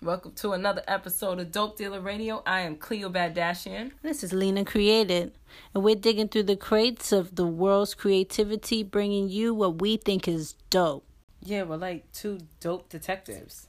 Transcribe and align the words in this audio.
Welcome 0.00 0.30
to 0.36 0.52
another 0.52 0.82
episode 0.86 1.40
of 1.40 1.50
Dope 1.50 1.76
Dealer 1.76 2.00
Radio. 2.00 2.40
I 2.46 2.60
am 2.60 2.76
Cleo 2.76 3.10
Badashian. 3.10 3.90
This 4.00 4.22
is 4.22 4.32
Lena 4.32 4.64
Created, 4.64 5.32
and 5.74 5.82
we're 5.82 5.96
digging 5.96 6.28
through 6.28 6.44
the 6.44 6.56
crates 6.56 7.10
of 7.10 7.34
the 7.34 7.46
world's 7.46 7.94
creativity, 7.94 8.84
bringing 8.84 9.28
you 9.28 9.52
what 9.52 9.80
we 9.80 9.96
think 9.96 10.28
is 10.28 10.54
dope. 10.70 11.04
Yeah, 11.42 11.64
we're 11.64 11.76
like 11.76 12.12
two 12.12 12.38
dope 12.60 12.88
detectives. 12.88 13.67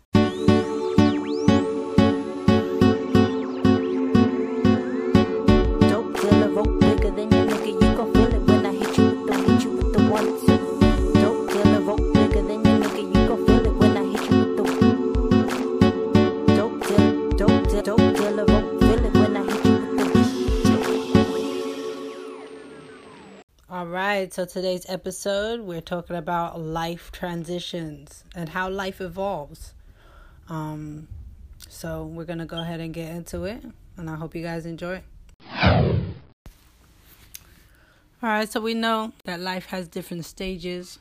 All 23.80 23.88
right, 23.88 24.34
so 24.34 24.44
today's 24.44 24.86
episode 24.90 25.62
we're 25.62 25.80
talking 25.80 26.18
about 26.18 26.60
life 26.60 27.14
transitions 27.14 28.26
and 28.36 28.50
how 28.50 28.70
life 28.70 29.00
evolves. 29.00 29.74
Um, 30.50 31.08
so 31.70 32.04
we're 32.04 32.26
gonna 32.26 32.46
go 32.46 32.60
ahead 32.60 32.82
and 32.82 32.94
get 32.94 33.10
into 33.16 33.46
it, 33.46 33.64
and 33.96 34.10
I 34.10 34.16
hope 34.16 34.36
you 34.36 34.44
guys 34.44 34.66
enjoy. 34.66 35.02
All 35.50 35.80
right, 38.22 38.52
so 38.52 38.60
we 38.60 38.74
know 38.74 39.14
that 39.24 39.40
life 39.40 39.68
has 39.68 39.88
different 39.88 40.26
stages 40.26 41.00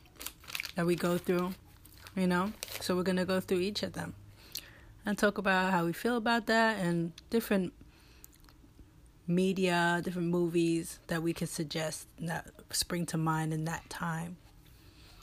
that 0.76 0.86
we 0.86 0.94
go 0.94 1.18
through, 1.18 1.54
you 2.14 2.28
know. 2.28 2.52
So 2.78 2.94
we're 2.94 3.02
gonna 3.02 3.24
go 3.24 3.40
through 3.40 3.58
each 3.58 3.82
of 3.82 3.94
them 3.94 4.14
and 5.04 5.18
talk 5.18 5.36
about 5.36 5.72
how 5.72 5.84
we 5.84 5.92
feel 5.92 6.16
about 6.16 6.46
that 6.46 6.78
and 6.78 7.10
different 7.28 7.72
media, 9.28 10.00
different 10.02 10.28
movies 10.28 10.98
that 11.08 11.22
we 11.22 11.32
could 11.32 11.48
suggest 11.48 12.08
that 12.20 12.46
spring 12.70 13.06
to 13.06 13.16
mind 13.16 13.52
in 13.52 13.64
that 13.64 13.88
time. 13.90 14.36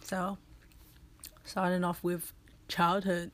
So, 0.04 0.38
starting 1.44 1.84
off 1.84 2.04
with 2.04 2.32
childhood. 2.68 3.32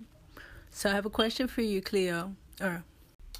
So 0.71 0.89
I 0.89 0.93
have 0.93 1.05
a 1.05 1.09
question 1.09 1.47
for 1.47 1.61
you, 1.61 1.81
Cleo. 1.81 2.33
Or 2.61 2.83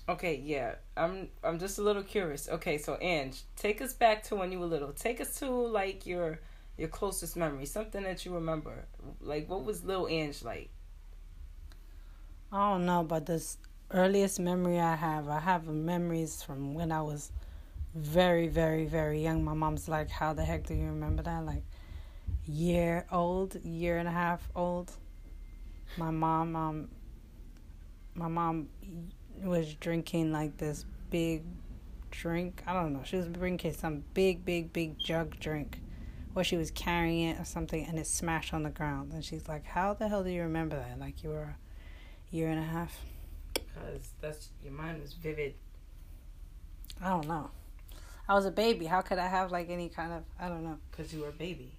Okay, 0.09 0.41
yeah. 0.43 0.75
I'm 0.97 1.29
I'm 1.43 1.59
just 1.59 1.77
a 1.77 1.81
little 1.81 2.03
curious. 2.03 2.49
Okay, 2.49 2.77
so 2.77 2.97
Ange, 2.99 3.41
take 3.55 3.81
us 3.81 3.93
back 3.93 4.23
to 4.23 4.35
when 4.35 4.51
you 4.51 4.59
were 4.59 4.65
little. 4.65 4.91
Take 4.91 5.21
us 5.21 5.39
to 5.39 5.49
like 5.49 6.05
your 6.05 6.39
your 6.77 6.89
closest 6.89 7.37
memory, 7.37 7.65
something 7.65 8.03
that 8.03 8.25
you 8.25 8.33
remember. 8.33 8.85
Like 9.21 9.49
what 9.49 9.63
was 9.63 9.83
little 9.83 10.07
Ange 10.07 10.43
like? 10.43 10.69
I 12.51 12.71
don't 12.71 12.85
know, 12.85 13.01
about 13.01 13.25
this 13.27 13.57
earliest 13.93 14.39
memory 14.39 14.79
I 14.79 14.95
have, 14.95 15.27
I 15.29 15.39
have 15.39 15.67
memories 15.67 16.41
from 16.43 16.73
when 16.73 16.91
I 16.91 17.01
was 17.01 17.31
very, 17.95 18.47
very, 18.47 18.85
very 18.85 19.21
young. 19.21 19.43
My 19.43 19.53
mom's 19.53 19.87
like, 19.87 20.09
"How 20.09 20.33
the 20.33 20.45
heck 20.45 20.65
do 20.65 20.73
you 20.73 20.85
remember 20.85 21.23
that?" 21.23 21.45
Like 21.45 21.63
year 22.45 23.05
old, 23.11 23.63
year 23.63 23.97
and 23.97 24.07
a 24.07 24.11
half 24.11 24.49
old. 24.55 24.91
My 25.97 26.11
mom, 26.11 26.55
um, 26.55 26.89
my 28.15 28.27
mom 28.27 28.69
was 29.43 29.73
drinking 29.75 30.31
like 30.31 30.57
this 30.57 30.85
big 31.09 31.43
drink. 32.11 32.63
I 32.65 32.73
don't 32.73 32.93
know. 32.93 33.03
She 33.03 33.17
was 33.17 33.27
drinking 33.27 33.73
some 33.73 34.03
big, 34.13 34.45
big, 34.45 34.71
big 34.71 34.97
jug 34.99 35.39
drink, 35.39 35.81
or 36.35 36.43
she 36.43 36.57
was 36.57 36.71
carrying 36.71 37.29
it 37.29 37.39
or 37.39 37.45
something, 37.45 37.85
and 37.85 37.99
it 37.99 38.07
smashed 38.07 38.53
on 38.53 38.63
the 38.63 38.69
ground. 38.69 39.13
And 39.13 39.23
she's 39.23 39.47
like, 39.47 39.65
"How 39.65 39.93
the 39.93 40.07
hell 40.07 40.23
do 40.23 40.29
you 40.29 40.43
remember 40.43 40.77
that? 40.77 40.99
Like 40.99 41.23
you 41.23 41.29
were." 41.29 41.55
a 42.31 42.35
year 42.35 42.49
and 42.49 42.59
a 42.59 42.63
half. 42.63 43.05
Cause 43.75 44.09
that's 44.21 44.49
your 44.63 44.73
mind 44.73 45.01
was 45.01 45.13
vivid. 45.13 45.53
I 47.01 47.09
don't 47.09 47.27
know. 47.27 47.49
I 48.27 48.33
was 48.33 48.45
a 48.45 48.51
baby. 48.51 48.85
How 48.85 49.01
could 49.01 49.17
I 49.17 49.27
have 49.27 49.51
like 49.51 49.69
any 49.69 49.89
kind 49.89 50.11
of 50.13 50.23
I 50.39 50.49
don't 50.49 50.63
know. 50.63 50.77
Cause 50.91 51.13
you 51.13 51.21
were 51.21 51.29
a 51.29 51.31
baby. 51.31 51.73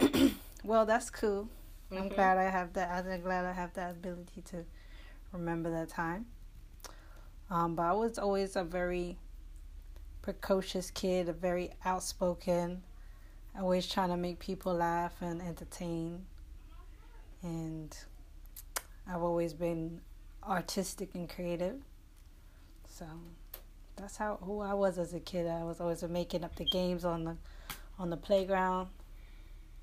Well, 0.64 0.84
that's 0.86 1.08
cool. 1.08 1.48
I'm 1.90 2.10
Mhm. 2.10 2.14
glad 2.16 2.36
I 2.36 2.50
have 2.50 2.72
that. 2.74 2.90
I'm 2.90 3.20
glad 3.22 3.44
I 3.44 3.52
have 3.52 3.72
that 3.74 3.92
ability 3.92 4.42
to 4.46 4.64
remember 5.32 5.70
that 5.70 5.88
time. 5.88 6.26
Um, 7.48 7.74
but 7.76 7.84
I 7.84 7.92
was 7.92 8.18
always 8.18 8.56
a 8.56 8.64
very 8.64 9.18
precocious 10.20 10.90
kid, 10.90 11.28
a 11.28 11.32
very 11.32 11.70
outspoken, 11.84 12.82
always 13.58 13.86
trying 13.86 14.10
to 14.10 14.16
make 14.16 14.40
people 14.40 14.74
laugh 14.74 15.14
and 15.22 15.40
entertain. 15.40 16.26
And 17.42 17.96
I've 19.06 19.22
always 19.22 19.54
been 19.54 20.00
artistic 20.48 21.14
and 21.14 21.28
creative. 21.28 21.76
So 22.88 23.06
that's 23.96 24.16
how 24.16 24.38
who 24.42 24.60
I 24.60 24.74
was 24.74 24.98
as 24.98 25.14
a 25.14 25.20
kid. 25.20 25.46
I 25.46 25.64
was 25.64 25.80
always 25.80 26.02
making 26.02 26.44
up 26.44 26.56
the 26.56 26.64
games 26.64 27.04
on 27.04 27.24
the 27.24 27.36
on 27.98 28.10
the 28.10 28.16
playground. 28.16 28.88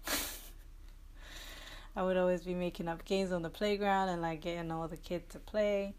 I 1.96 2.04
would 2.04 2.18
always 2.18 2.44
be 2.44 2.54
making 2.54 2.88
up 2.88 3.06
games 3.06 3.32
on 3.32 3.42
the 3.42 3.50
playground 3.50 4.10
and 4.10 4.22
like 4.22 4.42
getting 4.42 4.72
all 4.72 4.88
the 4.88 4.98
kids 4.98 5.32
to 5.34 5.40
play. 5.40 5.94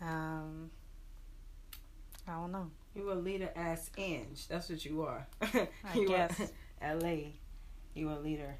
Um, 0.00 0.70
I 2.26 2.32
don't 2.32 2.52
know. 2.52 2.70
You 2.94 3.12
a 3.12 3.14
leader 3.14 3.50
ass 3.54 3.90
Ange. 3.96 4.48
That's 4.48 4.68
what 4.68 4.84
you 4.84 5.02
are. 5.02 5.26
I 5.42 5.68
you 5.94 6.08
guess. 6.08 6.40
Are 6.82 6.94
LA. 6.96 7.16
You 7.94 8.10
a 8.10 8.18
leader. 8.18 8.54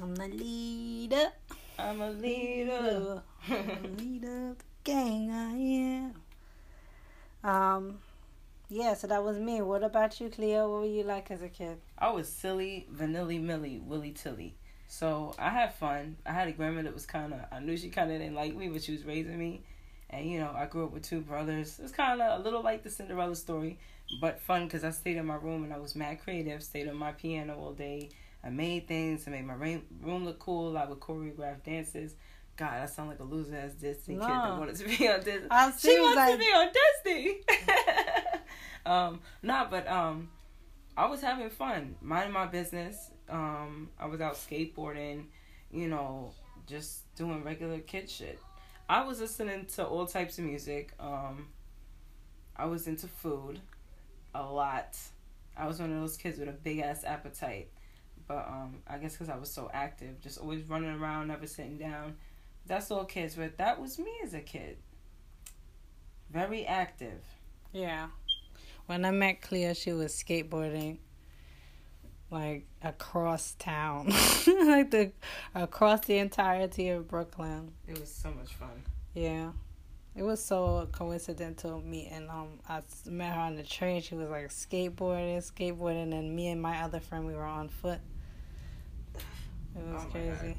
I'm 0.00 0.14
the 0.14 0.28
leader. 0.28 1.32
I'm 1.82 2.00
a 2.00 2.10
leader. 2.10 3.22
I'm 3.48 3.66
the 3.82 4.02
leader 4.02 4.48
of 4.50 4.58
the 4.58 4.64
gang. 4.84 5.30
I 5.30 5.54
am. 7.44 7.50
Um, 7.50 7.98
yeah. 8.68 8.94
So 8.94 9.06
that 9.06 9.24
was 9.24 9.38
me. 9.38 9.62
What 9.62 9.82
about 9.82 10.20
you, 10.20 10.28
Cleo? 10.28 10.70
What 10.70 10.80
were 10.82 10.86
you 10.86 11.02
like 11.02 11.30
as 11.30 11.42
a 11.42 11.48
kid? 11.48 11.78
I 11.98 12.10
was 12.10 12.28
silly, 12.28 12.86
vanilla 12.90 13.38
millie, 13.38 13.80
willy 13.84 14.12
tilly. 14.12 14.54
So 14.86 15.34
I 15.38 15.50
had 15.50 15.74
fun. 15.74 16.16
I 16.26 16.32
had 16.32 16.48
a 16.48 16.52
grandma 16.52 16.82
that 16.82 16.92
was 16.92 17.06
kind 17.06 17.32
of, 17.32 17.40
I 17.52 17.60
knew 17.60 17.76
she 17.76 17.90
kind 17.90 18.10
of 18.10 18.18
didn't 18.18 18.34
like 18.34 18.56
me, 18.56 18.68
but 18.68 18.82
she 18.82 18.92
was 18.92 19.04
raising 19.04 19.38
me. 19.38 19.62
And, 20.10 20.28
you 20.28 20.40
know, 20.40 20.52
I 20.52 20.66
grew 20.66 20.84
up 20.84 20.90
with 20.90 21.04
two 21.04 21.20
brothers. 21.20 21.78
It's 21.80 21.92
kind 21.92 22.20
of 22.20 22.40
a 22.40 22.42
little 22.42 22.62
like 22.62 22.82
the 22.82 22.90
Cinderella 22.90 23.36
story, 23.36 23.78
but 24.20 24.40
fun 24.40 24.64
because 24.64 24.82
I 24.82 24.90
stayed 24.90 25.16
in 25.16 25.26
my 25.26 25.36
room 25.36 25.62
and 25.62 25.72
I 25.72 25.78
was 25.78 25.94
mad 25.94 26.20
creative, 26.24 26.60
stayed 26.62 26.88
on 26.88 26.96
my 26.96 27.12
piano 27.12 27.56
all 27.56 27.72
day. 27.72 28.10
I 28.42 28.50
made 28.50 28.88
things, 28.88 29.26
I 29.26 29.30
made 29.30 29.46
my 29.46 29.54
room 29.54 30.24
look 30.24 30.38
cool. 30.38 30.76
I 30.76 30.86
would 30.86 31.00
choreograph 31.00 31.62
dances. 31.62 32.14
God, 32.56 32.82
I 32.82 32.86
sound 32.86 33.08
like 33.08 33.20
a 33.20 33.24
loser 33.24 33.56
ass 33.56 33.72
Disney 33.72 34.16
kid 34.16 34.24
that 34.24 34.58
wanted 34.58 34.76
to 34.76 34.84
be 34.84 35.08
on 35.08 35.20
Disney. 35.22 35.46
I 35.50 35.72
She 35.78 35.98
was 35.98 36.14
wants 36.14 36.16
like, 36.16 36.32
to 36.32 36.38
be 36.38 36.44
on 36.44 36.68
Disney. 37.04 37.40
um, 38.86 39.20
nah, 39.42 39.66
but 39.70 39.88
um, 39.88 40.28
I 40.96 41.06
was 41.06 41.22
having 41.22 41.48
fun, 41.48 41.96
minding 42.00 42.32
my 42.32 42.46
business. 42.46 43.10
Um, 43.28 43.88
I 43.98 44.06
was 44.06 44.20
out 44.20 44.34
skateboarding, 44.34 45.26
you 45.70 45.88
know, 45.88 46.32
just 46.66 47.14
doing 47.14 47.42
regular 47.44 47.78
kid 47.78 48.10
shit. 48.10 48.38
I 48.88 49.04
was 49.04 49.20
listening 49.20 49.66
to 49.76 49.86
all 49.86 50.04
types 50.06 50.38
of 50.38 50.44
music. 50.44 50.92
Um, 50.98 51.46
I 52.56 52.66
was 52.66 52.86
into 52.86 53.06
food 53.06 53.60
a 54.34 54.42
lot. 54.42 54.98
I 55.56 55.66
was 55.66 55.80
one 55.80 55.92
of 55.92 56.00
those 56.00 56.16
kids 56.16 56.38
with 56.38 56.48
a 56.48 56.52
big 56.52 56.80
ass 56.80 57.04
appetite. 57.04 57.70
But 58.30 58.46
um, 58.46 58.76
I 58.86 58.98
guess 58.98 59.14
because 59.14 59.28
I 59.28 59.36
was 59.36 59.50
so 59.50 59.68
active, 59.74 60.20
just 60.20 60.38
always 60.38 60.62
running 60.62 60.90
around, 60.90 61.26
never 61.26 61.48
sitting 61.48 61.76
down. 61.76 62.14
That's 62.64 62.88
all 62.92 63.04
kids, 63.04 63.34
but 63.34 63.58
that 63.58 63.80
was 63.80 63.98
me 63.98 64.12
as 64.22 64.34
a 64.34 64.40
kid. 64.40 64.76
Very 66.30 66.64
active. 66.64 67.24
Yeah. 67.72 68.06
When 68.86 69.04
I 69.04 69.10
met 69.10 69.42
Cleo, 69.42 69.74
she 69.74 69.92
was 69.92 70.12
skateboarding 70.12 70.98
like 72.30 72.68
across 72.84 73.56
town, 73.58 74.06
like 74.46 74.92
the 74.92 75.10
across 75.52 76.06
the 76.06 76.18
entirety 76.18 76.90
of 76.90 77.08
Brooklyn. 77.08 77.72
It 77.88 77.98
was 77.98 78.14
so 78.14 78.30
much 78.30 78.54
fun. 78.54 78.84
Yeah. 79.12 79.50
It 80.14 80.22
was 80.22 80.40
so 80.40 80.88
coincidental 80.92 81.80
meeting. 81.80 82.28
Um, 82.30 82.60
I 82.68 82.82
met 83.06 83.34
her 83.34 83.40
on 83.40 83.56
the 83.56 83.64
train. 83.64 84.02
She 84.02 84.14
was 84.14 84.28
like 84.28 84.50
skateboarding, 84.50 85.38
skateboarding, 85.38 86.16
and 86.16 86.36
me 86.36 86.46
and 86.46 86.62
my 86.62 86.82
other 86.82 87.00
friend 87.00 87.26
we 87.26 87.34
were 87.34 87.42
on 87.42 87.68
foot. 87.68 87.98
It 89.76 89.84
was 89.84 90.04
Oh 90.06 90.10
crazy. 90.10 90.56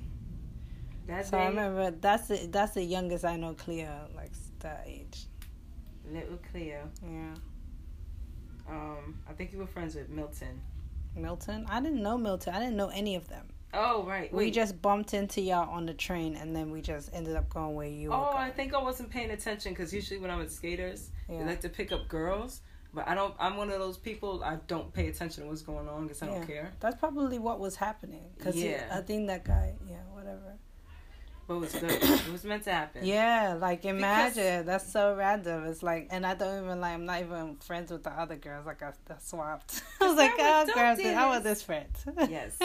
That 1.07 1.25
So 1.25 1.37
I 1.37 1.47
remember 1.47 1.91
that's 1.91 2.27
the 2.27 2.47
that's 2.47 2.73
the 2.73 2.83
youngest 2.83 3.25
I 3.25 3.35
know 3.35 3.53
Cleo, 3.53 4.07
like 4.15 4.31
that 4.59 4.83
age. 4.87 5.25
little 6.09 6.39
Cleo. 6.51 6.89
Yeah. 7.03 7.33
Um, 8.69 9.19
I 9.27 9.33
think 9.33 9.51
you 9.51 9.59
were 9.59 9.67
friends 9.67 9.95
with 9.95 10.09
Milton. 10.09 10.61
Milton? 11.15 11.65
I 11.69 11.81
didn't 11.81 12.01
know 12.01 12.17
Milton. 12.17 12.53
I 12.53 12.59
didn't 12.59 12.77
know 12.77 12.89
any 12.89 13.15
of 13.15 13.27
them. 13.27 13.47
Oh 13.73 14.03
right, 14.03 14.33
We 14.33 14.51
just 14.51 14.81
bumped 14.81 15.13
into 15.13 15.39
y'all 15.39 15.69
on 15.69 15.85
the 15.85 15.93
train, 15.93 16.35
and 16.35 16.53
then 16.53 16.71
we 16.71 16.81
just 16.81 17.09
ended 17.13 17.37
up 17.37 17.49
going 17.49 17.73
where 17.73 17.87
you 17.87 18.09
were. 18.09 18.15
Oh. 18.15 18.33
I 18.35 18.49
think 18.49 18.73
I 18.73 18.81
wasn't 18.81 19.09
paying 19.09 19.31
attention 19.31 19.71
because 19.71 19.93
usually 19.93 20.19
when 20.19 20.29
I'm 20.29 20.39
with 20.39 20.51
skaters, 20.51 21.09
they 21.29 21.41
like 21.43 21.61
to 21.61 21.69
pick 21.69 21.93
up 21.93 22.09
girls. 22.09 22.61
But 22.93 23.07
I 23.07 23.15
don't. 23.15 23.33
I'm 23.39 23.55
one 23.55 23.69
of 23.69 23.79
those 23.79 23.97
people. 23.97 24.43
I 24.43 24.57
don't 24.67 24.93
pay 24.93 25.07
attention 25.07 25.43
to 25.43 25.49
what's 25.49 25.61
going 25.61 25.88
on 25.88 26.03
because 26.03 26.21
I 26.21 26.25
don't 26.27 26.45
care. 26.45 26.73
That's 26.81 26.99
probably 26.99 27.39
what 27.39 27.59
was 27.59 27.75
happening. 27.77 28.23
Cause 28.39 28.55
he- 28.55 28.75
I 28.75 29.01
think 29.01 29.27
that 29.27 29.45
guy. 29.45 29.75
Yeah, 29.88 29.95
whatever. 30.11 30.57
But 31.47 31.55
it 31.55 31.59
was 31.59 31.73
good. 31.73 31.91
it 32.03 32.31
was 32.31 32.43
meant 32.43 32.63
to 32.65 32.71
happen. 32.71 33.05
Yeah, 33.05 33.57
like 33.59 33.85
imagine 33.85 34.65
that's 34.65 34.91
so 34.91 35.15
random. 35.15 35.65
It's 35.67 35.81
like, 35.81 36.07
and 36.11 36.25
I 36.25 36.35
don't 36.35 36.65
even 36.65 36.81
like. 36.81 36.93
I'm 36.93 37.05
not 37.05 37.21
even 37.21 37.55
friends 37.57 37.91
with 37.91 38.03
the 38.03 38.11
other 38.11 38.35
girls. 38.35 38.65
Like 38.65 38.83
I, 38.83 38.89
I 39.09 39.15
swapped. 39.21 39.81
I 40.01 40.07
was 40.07 40.17
like, 40.17 40.31
oh, 40.37 40.65
girls, 40.73 40.99
are 40.99 41.01
dealers." 41.01 41.44
this 41.44 41.63
friends? 41.63 42.05
Yes. 42.29 42.57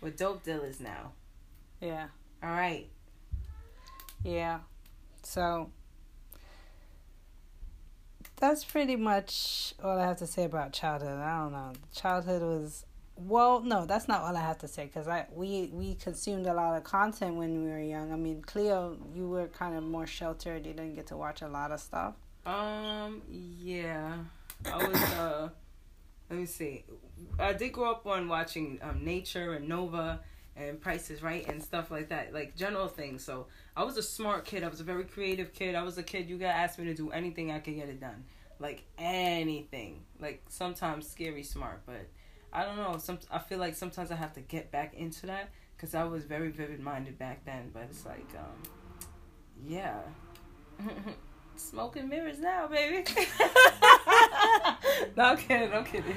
We're 0.00 0.10
dope 0.10 0.44
dealers 0.44 0.78
now. 0.78 1.12
yeah, 1.80 2.06
All 2.42 2.50
right. 2.50 2.86
yeah. 4.22 4.60
So 5.22 5.70
that's 8.36 8.64
pretty 8.64 8.96
much 8.96 9.74
all 9.82 9.98
I 9.98 10.06
have 10.06 10.18
to 10.18 10.26
say 10.26 10.44
about 10.44 10.72
childhood. 10.72 11.18
I 11.18 11.40
don't 11.40 11.52
know. 11.52 11.72
Childhood 11.94 12.42
was 12.42 12.84
well, 13.16 13.60
no, 13.60 13.86
that's 13.86 14.08
not 14.08 14.20
all 14.20 14.36
I 14.36 14.40
have 14.40 14.58
to 14.58 14.68
say 14.68 14.84
because 14.84 15.08
I 15.08 15.26
we 15.32 15.70
we 15.72 15.94
consumed 15.94 16.46
a 16.46 16.52
lot 16.52 16.76
of 16.76 16.84
content 16.84 17.36
when 17.36 17.64
we 17.64 17.70
were 17.70 17.80
young. 17.80 18.12
I 18.12 18.16
mean, 18.16 18.42
Cleo, 18.42 18.98
you 19.14 19.28
were 19.28 19.46
kind 19.48 19.76
of 19.76 19.84
more 19.84 20.06
sheltered. 20.06 20.66
You 20.66 20.74
didn't 20.74 20.94
get 20.94 21.06
to 21.08 21.16
watch 21.16 21.42
a 21.42 21.48
lot 21.48 21.72
of 21.72 21.80
stuff. 21.80 22.14
Um. 22.44 23.22
Yeah. 23.28 24.18
I 24.70 24.76
was. 24.76 25.02
Uh. 25.02 25.48
Let 26.30 26.40
me 26.40 26.46
see. 26.46 26.84
I 27.38 27.52
did 27.52 27.72
grow 27.72 27.92
up 27.92 28.06
on 28.06 28.26
watching 28.28 28.80
um, 28.82 29.04
Nature 29.04 29.54
and 29.54 29.68
Nova 29.68 30.20
and 30.56 30.80
Price 30.80 31.10
is 31.10 31.22
Right 31.22 31.46
and 31.48 31.62
stuff 31.62 31.90
like 31.90 32.08
that, 32.08 32.32
like 32.32 32.56
general 32.56 32.88
things. 32.88 33.24
So 33.24 33.46
I 33.76 33.84
was 33.84 33.96
a 33.96 34.02
smart 34.02 34.44
kid. 34.44 34.64
I 34.64 34.68
was 34.68 34.80
a 34.80 34.84
very 34.84 35.04
creative 35.04 35.52
kid. 35.52 35.74
I 35.74 35.82
was 35.82 35.98
a 35.98 36.02
kid. 36.02 36.28
You 36.28 36.38
could 36.38 36.46
ask 36.46 36.78
me 36.78 36.86
to 36.86 36.94
do 36.94 37.10
anything, 37.10 37.50
I 37.50 37.58
could 37.58 37.76
get 37.76 37.88
it 37.88 38.00
done. 38.00 38.24
Like 38.58 38.84
anything. 38.98 40.02
Like 40.20 40.42
sometimes 40.48 41.08
scary 41.08 41.42
smart, 41.42 41.82
but 41.84 42.06
I 42.52 42.64
don't 42.64 42.76
know. 42.76 42.96
Some 42.98 43.18
I 43.30 43.38
feel 43.38 43.58
like 43.58 43.74
sometimes 43.74 44.10
I 44.10 44.16
have 44.16 44.32
to 44.34 44.40
get 44.40 44.70
back 44.70 44.94
into 44.94 45.26
that 45.26 45.50
because 45.76 45.94
I 45.94 46.04
was 46.04 46.24
very 46.24 46.48
vivid 46.50 46.80
minded 46.80 47.18
back 47.18 47.44
then. 47.44 47.70
But 47.72 47.88
it's 47.90 48.06
like, 48.06 48.28
um, 48.36 48.62
yeah. 49.64 50.00
Smoking 51.56 52.08
mirrors 52.08 52.38
now, 52.38 52.66
baby. 52.66 53.02
no, 55.16 55.24
I'm 55.24 55.36
kidding. 55.38 55.72
I'm 55.72 55.84
kidding. 55.84 56.16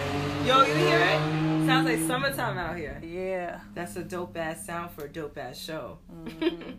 Yo, 0.50 0.62
you 0.64 0.74
hear 0.74 0.98
it? 0.98 1.64
Sounds 1.64 1.86
like 1.86 2.00
summertime 2.00 2.58
out 2.58 2.76
here. 2.76 3.00
yeah. 3.04 3.60
That's 3.72 3.94
a 3.94 4.02
dope 4.02 4.36
ass 4.36 4.66
sound 4.66 4.90
for 4.90 5.04
a 5.04 5.08
dope 5.08 5.38
ass 5.38 5.56
show. 5.56 5.98
Mhm. 6.12 6.78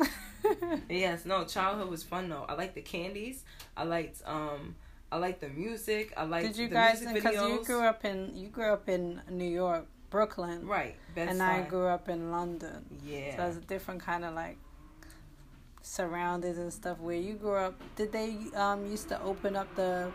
Yes, 0.90 1.24
no, 1.24 1.44
childhood 1.44 1.88
was 1.88 2.02
fun 2.02 2.28
though. 2.28 2.44
I 2.48 2.54
liked 2.54 2.74
the 2.74 2.80
candies. 2.82 3.44
I 3.76 3.84
liked 3.84 4.20
um 4.26 4.74
I 5.12 5.18
liked 5.18 5.42
the 5.42 5.48
music. 5.48 6.12
I 6.16 6.24
liked 6.24 6.48
Did 6.48 6.56
you 6.56 6.66
the 6.68 6.74
guys? 6.74 7.06
Because 7.06 7.36
you 7.48 7.64
grew 7.64 7.82
up 7.84 8.04
in 8.04 8.32
you 8.34 8.48
grew 8.48 8.72
up 8.72 8.88
in 8.88 9.22
New 9.30 9.48
York, 9.48 9.86
Brooklyn, 10.10 10.66
right, 10.66 10.96
Bed 11.14 11.28
and 11.28 11.40
I 11.40 11.62
grew 11.62 11.86
up 11.86 12.08
in 12.08 12.32
London. 12.32 12.84
Yeah. 13.04 13.36
So 13.36 13.46
it's 13.46 13.58
a 13.58 13.60
different 13.60 14.02
kind 14.02 14.24
of 14.24 14.34
like 14.34 14.58
surroundings 15.84 16.58
and 16.58 16.72
stuff. 16.72 16.98
Where 16.98 17.16
you 17.16 17.34
grew 17.34 17.56
up, 17.56 17.74
did 17.94 18.10
they 18.10 18.36
um 18.56 18.86
used 18.90 19.08
to 19.10 19.22
open 19.22 19.54
up 19.54 19.68
the 19.76 20.10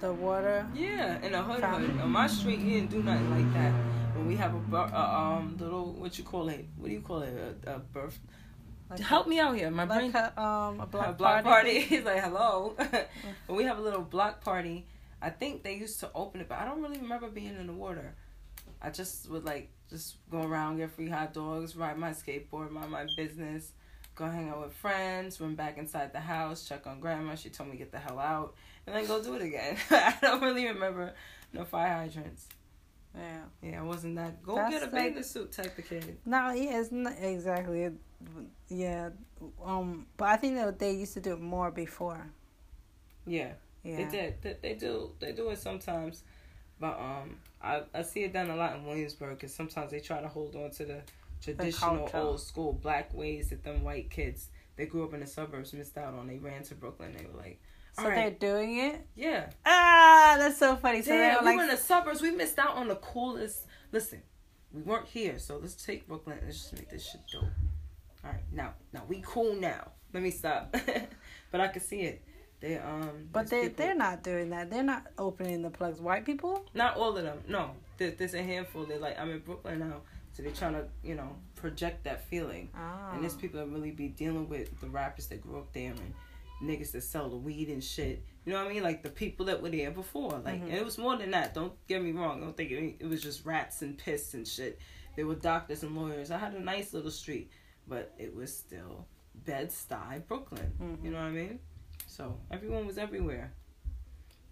the 0.00 0.12
water? 0.12 0.66
Yeah, 0.74 1.24
in 1.24 1.34
a 1.34 1.42
hood 1.42 1.62
hood. 1.62 2.00
On 2.00 2.10
my 2.10 2.26
street, 2.26 2.58
you 2.58 2.80
didn't 2.80 2.90
do 2.90 3.02
nothing 3.02 3.30
like 3.30 3.52
that. 3.54 3.72
When 4.16 4.26
we 4.26 4.36
have 4.36 4.54
a, 4.54 4.76
uh, 4.76 4.96
um 4.96 5.56
little 5.58 5.92
what 5.92 6.18
you 6.18 6.24
call 6.24 6.48
it? 6.48 6.66
What 6.76 6.88
do 6.88 6.92
you 6.92 7.02
call 7.02 7.22
it? 7.22 7.34
A, 7.66 7.74
a 7.76 7.78
birth. 7.78 8.18
Like 8.88 9.00
Help 9.00 9.28
me 9.28 9.38
out 9.38 9.54
here. 9.56 9.70
My 9.70 9.84
brain. 9.84 10.12
a, 10.14 10.40
um 10.40 10.80
a 10.80 10.86
block, 10.86 11.08
a 11.08 11.12
block 11.12 11.44
party. 11.44 11.44
party. 11.44 11.80
He's 11.90 12.04
like, 12.04 12.22
hello. 12.22 12.74
when 13.46 13.56
we 13.56 13.64
have 13.64 13.78
a 13.78 13.82
little 13.82 14.02
block 14.02 14.42
party, 14.42 14.86
I 15.22 15.30
think 15.30 15.62
they 15.62 15.74
used 15.74 16.00
to 16.00 16.10
open 16.14 16.40
it, 16.40 16.48
but 16.48 16.58
I 16.58 16.64
don't 16.64 16.82
really 16.82 16.98
remember 16.98 17.28
being 17.28 17.56
in 17.56 17.66
the 17.66 17.72
water. 17.72 18.14
I 18.82 18.88
just 18.90 19.28
would 19.30 19.44
like 19.44 19.70
just 19.90 20.16
go 20.30 20.42
around, 20.42 20.78
get 20.78 20.90
free 20.90 21.08
hot 21.08 21.34
dogs, 21.34 21.76
ride 21.76 21.98
my 21.98 22.10
skateboard, 22.10 22.70
mind 22.70 22.90
my 22.90 23.06
business, 23.16 23.72
go 24.20 24.26
hang 24.26 24.50
out 24.50 24.60
with 24.60 24.72
friends, 24.74 25.40
run 25.40 25.54
back 25.54 25.78
inside 25.78 26.12
the 26.12 26.20
house, 26.20 26.68
check 26.68 26.86
on 26.86 27.00
grandma. 27.00 27.34
She 27.34 27.48
told 27.48 27.70
me 27.70 27.76
get 27.76 27.90
the 27.90 27.98
hell 27.98 28.18
out, 28.18 28.54
and 28.86 28.94
then 28.94 29.06
go 29.06 29.22
do 29.22 29.34
it 29.34 29.42
again. 29.42 29.76
I 29.90 30.14
don't 30.20 30.42
really 30.42 30.66
remember 30.66 31.14
no 31.52 31.64
fire 31.64 31.94
hydrants. 31.94 32.46
Yeah. 33.16 33.40
Yeah, 33.62 33.80
I 33.80 33.82
wasn't 33.82 34.16
that 34.16 34.42
go 34.42 34.54
That's 34.54 34.70
get 34.72 34.82
a 34.84 34.86
bathing 34.86 35.22
suit 35.22 35.50
type 35.50 35.76
of 35.76 35.88
kid. 35.88 36.18
No, 36.24 36.52
yeah, 36.52 36.80
it's 36.80 36.92
not 36.92 37.14
exactly. 37.20 37.90
Yeah. 38.68 39.08
Um, 39.64 40.06
but 40.16 40.28
I 40.28 40.36
think 40.36 40.56
that 40.56 40.78
they 40.78 40.92
used 40.92 41.14
to 41.14 41.20
do 41.20 41.32
it 41.32 41.40
more 41.40 41.70
before. 41.70 42.24
Yeah. 43.26 43.52
Yeah. 43.82 43.96
They 43.96 44.04
did. 44.04 44.42
They, 44.42 44.56
they 44.60 44.74
do. 44.74 45.12
They 45.18 45.32
do 45.32 45.48
it 45.48 45.58
sometimes, 45.58 46.22
but 46.78 46.98
um, 47.00 47.36
I 47.62 47.82
I 47.94 48.02
see 48.02 48.22
it 48.24 48.34
done 48.34 48.50
a 48.50 48.56
lot 48.56 48.76
in 48.76 48.84
Williamsburg 48.84 49.38
because 49.38 49.54
sometimes 49.54 49.90
they 49.90 50.00
try 50.00 50.20
to 50.20 50.28
hold 50.28 50.54
on 50.54 50.70
to 50.72 50.84
the 50.84 51.00
traditional 51.42 52.08
old 52.14 52.40
school 52.40 52.72
black 52.72 53.12
ways 53.14 53.50
that 53.50 53.64
them 53.64 53.82
white 53.84 54.10
kids 54.10 54.48
they 54.76 54.86
grew 54.86 55.04
up 55.04 55.12
in 55.12 55.20
the 55.20 55.26
suburbs 55.26 55.74
missed 55.74 55.98
out 55.98 56.14
on. 56.14 56.26
They 56.26 56.38
ran 56.38 56.62
to 56.64 56.74
Brooklyn. 56.74 57.12
They 57.16 57.26
were 57.26 57.36
like, 57.38 57.60
So 57.92 58.04
all 58.04 58.10
they're 58.10 58.30
doing 58.30 58.78
it. 58.78 59.06
yeah, 59.14 59.50
Ah, 59.66 60.36
that's 60.38 60.56
so 60.58 60.76
funny. 60.76 61.02
So 61.02 61.10
Damn, 61.12 61.40
we 61.40 61.50
like, 61.50 61.56
were 61.58 61.62
in 61.64 61.68
the 61.68 61.76
suburbs. 61.76 62.22
We 62.22 62.30
missed 62.30 62.58
out 62.58 62.76
on 62.76 62.88
the 62.88 62.94
coolest. 62.96 63.66
Listen, 63.92 64.22
we 64.72 64.80
weren't 64.80 65.06
here, 65.06 65.38
so 65.38 65.58
let's 65.58 65.74
take 65.74 66.08
Brooklyn 66.08 66.38
and 66.38 66.46
let's 66.46 66.60
just 66.60 66.72
make 66.74 66.88
this 66.88 67.04
shit 67.10 67.20
dope. 67.30 67.44
All 68.24 68.30
right, 68.30 68.40
now, 68.52 68.72
now 68.94 69.02
we 69.06 69.22
cool 69.26 69.54
now. 69.54 69.90
Let 70.14 70.22
me 70.22 70.30
stop. 70.30 70.74
but 71.52 71.60
I 71.60 71.68
can 71.68 71.82
see 71.82 72.00
it. 72.00 72.22
They 72.60 72.78
um. 72.78 73.28
but 73.32 73.48
they 73.48 73.62
people- 73.68 73.84
they're 73.84 73.94
not 73.94 74.22
doing 74.22 74.48
that. 74.50 74.70
They're 74.70 74.82
not 74.82 75.06
opening 75.18 75.60
the 75.62 75.70
plugs. 75.70 76.00
White 76.00 76.24
people. 76.24 76.64
Not 76.74 76.96
all 76.96 77.16
of 77.16 77.22
them. 77.24 77.38
No, 77.48 77.72
there, 77.98 78.12
there's 78.12 78.34
a 78.34 78.42
handful. 78.42 78.84
They're 78.84 78.98
like, 78.98 79.18
I'm 79.18 79.30
in 79.30 79.40
Brooklyn 79.40 79.78
now, 79.80 80.02
so 80.40 80.44
they're 80.44 80.52
trying 80.70 80.72
to, 80.74 80.88
you 81.02 81.14
know, 81.14 81.36
project 81.54 82.04
that 82.04 82.24
feeling. 82.24 82.70
Ah. 82.74 83.12
And 83.12 83.22
there's 83.22 83.34
people 83.34 83.60
that 83.60 83.66
really 83.66 83.90
be 83.90 84.08
dealing 84.08 84.48
with 84.48 84.80
the 84.80 84.88
rappers 84.88 85.26
that 85.28 85.40
grew 85.42 85.58
up 85.58 85.72
there 85.72 85.90
and 85.92 86.14
niggas 86.62 86.92
that 86.92 87.02
sell 87.02 87.28
the 87.28 87.36
weed 87.36 87.68
and 87.68 87.82
shit. 87.82 88.22
You 88.44 88.52
know 88.52 88.62
what 88.62 88.70
I 88.70 88.74
mean? 88.74 88.82
Like 88.82 89.02
the 89.02 89.10
people 89.10 89.46
that 89.46 89.62
were 89.62 89.70
there 89.70 89.90
before. 89.90 90.30
Like 90.44 90.60
Mhm. 90.60 90.64
and 90.64 90.72
it 90.74 90.84
was 90.84 90.98
more 90.98 91.16
than 91.16 91.30
that. 91.32 91.54
Don't 91.54 91.72
get 91.86 92.02
me 92.02 92.12
wrong. 92.12 92.42
I 92.42 92.44
don't 92.44 92.56
think 92.56 92.70
it, 92.70 92.96
it 93.00 93.06
was 93.06 93.22
just 93.22 93.44
rats 93.44 93.82
and 93.82 93.96
piss 93.98 94.34
and 94.34 94.46
shit. 94.46 94.78
There 95.16 95.26
were 95.26 95.34
doctors 95.34 95.82
and 95.82 95.94
lawyers. 95.96 96.30
I 96.30 96.38
had 96.38 96.54
a 96.54 96.60
nice 96.60 96.92
little 96.94 97.10
street, 97.10 97.50
but 97.86 98.14
it 98.18 98.34
was 98.34 98.54
still 98.56 99.06
Bed 99.34 99.68
Stuy, 99.70 100.26
Brooklyn. 100.26 100.72
Mhm. 100.80 101.04
You 101.04 101.10
know 101.10 101.18
what 101.18 101.26
I 101.26 101.30
mean? 101.30 101.58
So 102.06 102.38
everyone 102.50 102.86
was 102.86 102.98
everywhere. 102.98 103.52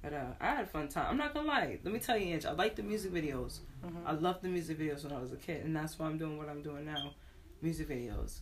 But 0.09 0.17
uh, 0.17 0.25
I 0.41 0.47
had 0.55 0.65
a 0.65 0.67
fun 0.67 0.89
time. 0.89 1.07
I'm 1.11 1.17
not 1.19 1.35
gonna 1.35 1.47
lie. 1.49 1.79
Let 1.83 1.93
me 1.93 2.01
tell 2.01 2.17
you, 2.17 2.33
Ange, 2.35 2.47
I 2.47 2.53
like 2.53 2.77
the 2.77 2.83
music 2.83 3.13
videos. 3.13 3.59
Mhm. 3.85 4.07
I 4.07 4.13
loved 4.13 4.43
the 4.43 4.49
music 4.49 4.79
videos 4.79 5.05
when 5.05 5.13
I 5.13 5.21
was 5.21 5.33
a 5.33 5.37
kid, 5.37 5.65
and 5.65 5.77
that's 5.77 5.99
why 5.99 6.07
I'm 6.07 6.17
doing 6.19 6.39
what 6.39 6.49
I'm 6.49 6.63
doing 6.63 6.87
now. 6.87 7.15
Music 7.61 7.89
videos. 7.89 8.41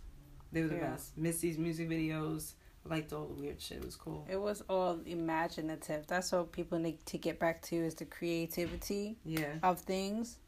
They 0.52 0.62
were 0.62 0.68
the 0.68 0.76
Yeah. 0.76 0.90
best. 0.90 1.16
Missy's 1.18 1.58
music 1.58 1.88
videos. 1.88 2.52
I 2.84 2.88
liked 2.90 3.12
all 3.12 3.26
the 3.26 3.34
weird 3.34 3.60
shit. 3.60 3.78
It 3.78 3.84
was 3.84 3.96
cool. 3.96 4.24
It 4.30 4.36
was 4.40 4.62
all 4.68 5.00
imaginative. 5.06 6.06
That's 6.06 6.30
what 6.30 6.52
people 6.52 6.78
need 6.78 7.04
to 7.06 7.18
get 7.18 7.40
back 7.40 7.62
to 7.62 7.76
is 7.76 7.96
the 7.96 8.04
creativity 8.04 9.16
Yeah. 9.24 9.58
of 9.64 9.80
things, 9.80 10.38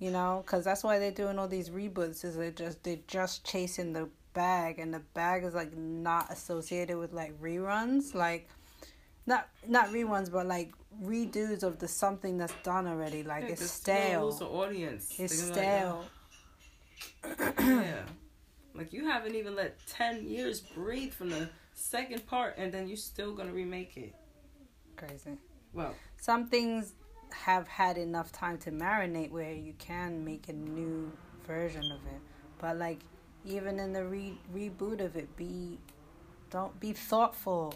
you 0.00 0.10
know, 0.10 0.42
because 0.44 0.64
that's 0.64 0.82
why 0.82 0.98
they're 0.98 1.12
doing 1.12 1.38
all 1.38 1.46
these 1.46 1.70
reboots. 1.70 2.24
Is 2.24 2.36
they 2.36 2.50
just 2.50 2.82
they're 2.82 2.98
just 3.06 3.44
chasing 3.44 3.92
the 3.92 4.08
bag, 4.32 4.80
and 4.80 4.92
the 4.92 4.98
bag 5.14 5.44
is 5.44 5.54
like 5.54 5.76
not 5.76 6.32
associated 6.32 6.98
with 6.98 7.12
like 7.12 7.40
reruns, 7.40 8.12
like 8.12 8.48
not 9.26 9.48
not 9.68 9.88
reruns, 9.88 10.30
but 10.30 10.46
like 10.46 10.72
redos 11.02 11.62
of 11.62 11.78
the 11.78 11.88
something 11.88 12.38
that's 12.38 12.54
done 12.62 12.86
already. 12.86 13.22
Like 13.22 13.44
Yeah, 13.44 13.48
it's 13.50 13.60
'cause 13.62 13.86
you're 13.88 13.96
lose 14.20 14.36
stale. 14.36 14.48
the 14.48 14.54
audience. 14.54 15.14
It's 15.18 15.38
stale. 15.42 16.04
Like, 17.22 17.58
yeah. 17.60 18.02
Like 18.74 18.92
you 18.92 19.06
haven't 19.06 19.34
even 19.34 19.54
let 19.54 19.78
ten 19.86 20.24
years 20.26 20.60
breathe 20.60 21.12
from 21.12 21.30
the 21.30 21.48
second 21.74 22.26
part, 22.26 22.56
and 22.58 22.72
then 22.72 22.88
you're 22.88 22.96
still 22.96 23.34
gonna 23.34 23.52
remake 23.52 23.96
it. 23.96 24.14
Crazy. 24.96 25.38
Well, 25.72 25.94
Some 26.20 26.46
things 26.48 26.92
have 27.32 27.66
had 27.66 27.98
enough 27.98 28.30
time 28.32 28.58
to 28.58 28.70
marinate 28.70 29.30
where 29.30 29.52
you 29.52 29.74
can 29.78 30.24
make 30.24 30.48
a 30.48 30.52
new 30.52 31.12
version 31.46 31.82
of 31.90 31.98
it. 32.06 32.20
But 32.58 32.76
like 32.78 33.00
even 33.44 33.78
in 33.78 33.92
the 33.92 34.04
re- 34.04 34.38
reboot 34.54 35.00
of 35.04 35.16
it, 35.16 35.34
be 35.36 35.78
don't 36.50 36.78
be 36.80 36.92
thoughtful. 36.92 37.74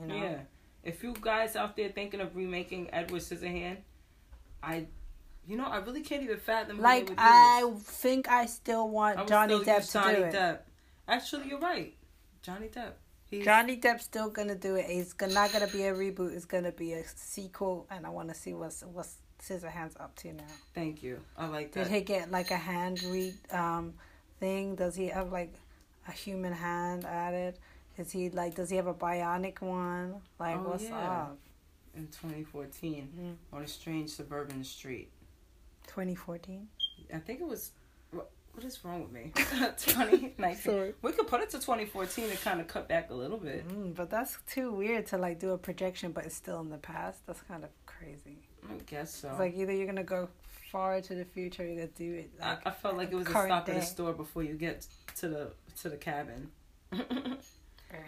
You 0.00 0.06
know. 0.06 0.14
yeah. 0.14 0.38
If 0.84 1.02
you 1.02 1.14
guys 1.20 1.54
out 1.54 1.76
there 1.76 1.90
thinking 1.90 2.20
of 2.20 2.34
remaking 2.34 2.88
Edward 2.92 3.22
Scissorhand, 3.22 3.78
I, 4.62 4.86
you 5.46 5.56
know, 5.56 5.66
I 5.66 5.78
really 5.78 6.00
can't 6.00 6.22
even 6.22 6.38
fathom. 6.38 6.80
Like 6.80 7.10
I 7.16 7.72
think 7.84 8.28
I 8.28 8.46
still 8.46 8.88
want 8.88 9.18
I 9.18 9.24
Johnny 9.24 9.62
still 9.62 9.74
Depp 9.74 9.78
use 9.78 9.86
to 9.88 9.92
Johnny 9.92 10.14
do 10.16 10.22
it. 10.24 10.34
Depp. 10.34 10.58
Actually, 11.06 11.48
you're 11.48 11.60
right. 11.60 11.94
Johnny 12.42 12.68
Depp. 12.68 12.92
He's, 13.30 13.44
Johnny 13.44 13.76
Depp's 13.78 14.04
still 14.04 14.28
gonna 14.28 14.54
do 14.56 14.74
it. 14.74 14.86
It's 14.88 15.14
not 15.20 15.52
gonna 15.52 15.68
be 15.68 15.84
a 15.84 15.94
reboot. 15.94 16.34
It's 16.34 16.44
gonna 16.44 16.72
be 16.72 16.92
a 16.94 17.04
sequel, 17.06 17.86
and 17.90 18.04
I 18.04 18.10
want 18.10 18.28
to 18.28 18.34
see 18.34 18.52
what's 18.52 18.82
what's 18.82 19.16
Scissorhands 19.40 19.98
up 20.00 20.14
to 20.16 20.32
now. 20.32 20.44
Thank 20.74 21.02
you. 21.02 21.18
I 21.36 21.46
like 21.46 21.72
that. 21.72 21.84
Did 21.84 21.92
he 21.92 22.00
get 22.02 22.30
like 22.30 22.50
a 22.50 22.56
hand 22.56 23.02
read 23.04 23.34
um 23.50 23.94
thing? 24.38 24.74
Does 24.74 24.94
he 24.94 25.08
have 25.08 25.32
like 25.32 25.54
a 26.06 26.12
human 26.12 26.52
hand 26.52 27.04
added? 27.04 27.58
Is 27.98 28.10
he 28.12 28.30
like 28.30 28.54
does 28.54 28.70
he 28.70 28.76
have 28.76 28.86
a 28.86 28.94
bionic 28.94 29.60
one? 29.60 30.16
Like 30.38 30.56
Oh, 30.56 30.70
what's 30.70 30.84
yeah. 30.84 30.96
up? 31.22 31.38
In 31.94 32.06
2014, 32.06 33.08
Mhm. 33.52 33.56
on 33.56 33.62
a 33.62 33.68
strange 33.68 34.10
suburban 34.10 34.64
street. 34.64 35.10
2014. 35.88 36.68
I 37.12 37.18
think 37.18 37.40
it 37.40 37.46
was. 37.46 37.72
What, 38.10 38.30
what 38.54 38.64
is 38.64 38.82
wrong 38.84 39.02
with 39.02 39.12
me? 39.12 39.30
2019. 39.34 40.56
Sorry. 40.56 40.94
We 41.02 41.12
could 41.12 41.26
put 41.26 41.42
it 41.42 41.50
to 41.50 41.58
2014 41.58 42.30
and 42.30 42.40
kind 42.40 42.60
of 42.60 42.66
cut 42.68 42.88
back 42.88 43.10
a 43.10 43.14
little 43.14 43.36
bit. 43.36 43.68
Mm, 43.68 43.94
but 43.94 44.08
that's 44.08 44.38
too 44.48 44.72
weird 44.72 45.06
to 45.08 45.18
like 45.18 45.38
do 45.38 45.50
a 45.50 45.58
projection, 45.58 46.12
but 46.12 46.24
it's 46.24 46.34
still 46.34 46.60
in 46.60 46.70
the 46.70 46.78
past. 46.78 47.26
That's 47.26 47.42
kind 47.42 47.62
of 47.64 47.70
crazy. 47.84 48.38
I 48.70 48.74
guess 48.86 49.12
so. 49.14 49.28
It's 49.30 49.38
like 49.38 49.54
either 49.54 49.72
you're 49.74 49.86
gonna 49.86 50.02
go 50.04 50.28
far 50.70 51.00
to 51.02 51.14
the 51.14 51.24
future, 51.26 51.62
or 51.62 51.66
you're 51.66 51.74
gonna 51.76 51.88
do 51.88 52.14
it. 52.14 52.30
I, 52.40 52.50
Like, 52.50 52.66
I 52.66 52.70
felt 52.70 52.96
like 52.96 53.12
it 53.12 53.16
was 53.16 53.26
a 53.26 53.30
stop 53.30 53.50
at 53.50 53.66
day. 53.66 53.74
the 53.74 53.82
store 53.82 54.12
before 54.14 54.42
you 54.44 54.54
get 54.54 54.86
to 55.16 55.28
the 55.28 55.52
to 55.82 55.88
the 55.90 55.96
cabin 55.98 56.50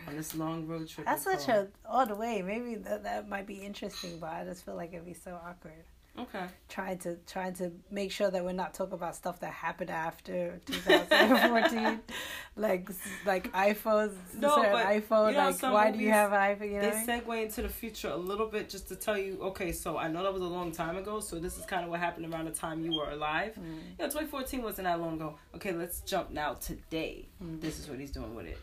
on 0.09 0.17
this 0.17 0.35
long 0.35 0.67
road 0.67 0.89
trip. 0.89 1.07
that's 1.07 1.25
such 1.25 1.47
called. 1.47 1.69
a 1.85 1.89
odd 1.89 2.19
way. 2.19 2.43
Maybe 2.43 2.77
that 2.77 3.05
that 3.05 3.29
might 3.29 3.47
be 3.47 3.57
interesting, 3.57 4.19
but 4.19 4.31
I 4.31 4.45
just 4.45 4.65
feel 4.65 4.75
like 4.77 4.93
it'd 4.93 5.07
be 5.07 5.15
so 5.15 5.39
awkward. 5.47 5.85
okay. 6.17 6.45
Trying 6.69 6.99
to 6.99 7.17
trying 7.27 7.55
to 7.55 7.73
make 7.91 8.13
sure 8.13 8.31
that 8.31 8.45
we're 8.45 8.53
not 8.53 8.73
talking 8.73 8.95
about 8.95 9.17
stuff 9.17 9.41
that 9.41 9.53
happened 9.53 9.91
after 9.91 10.61
2014, 10.67 12.01
like 12.57 12.89
like 13.27 13.53
iPhones. 13.53 14.15
No, 14.39 14.57
but 14.63 14.87
iPhone. 14.87 15.31
you 15.31 15.37
know 15.37 15.51
like 15.51 15.63
why 15.63 15.91
do 15.91 15.99
you 15.99 16.11
have 16.11 16.33
an 16.33 16.39
iPhone? 16.39 16.71
You 16.71 16.83
know. 16.83 16.91
They 16.91 17.05
segue 17.05 17.43
into 17.43 17.63
the 17.63 17.69
future 17.69 18.11
a 18.11 18.17
little 18.17 18.47
bit 18.47 18.69
just 18.69 18.87
to 18.89 18.97
tell 18.97 19.19
you, 19.19 19.39
okay, 19.43 19.73
so 19.73 19.99
I 19.99 20.07
know 20.07 20.23
that 20.23 20.33
was 20.33 20.43
a 20.43 20.47
long 20.47 20.71
time 20.71 20.97
ago, 20.97 21.19
so 21.19 21.41
this 21.41 21.59
is 21.59 21.67
kind 21.67 21.83
of 21.85 21.91
what 21.91 21.99
happened 21.99 22.33
around 22.33 22.45
the 22.45 22.53
time 22.53 22.85
you 22.85 22.97
were 22.97 23.11
alive. 23.11 23.55
Mm. 23.59 23.79
Yeah, 23.99 24.07
2014 24.07 24.63
wasn't 24.63 24.85
that 24.87 25.01
long 25.01 25.15
ago. 25.15 25.35
Okay, 25.57 25.73
let's 25.73 26.01
jump 26.03 26.31
now 26.31 26.55
today. 26.55 27.27
Mm. 27.43 27.61
This 27.61 27.81
is 27.81 27.89
what 27.89 27.99
he's 27.99 28.13
doing 28.13 28.37
with 28.37 28.47
it. 28.47 28.59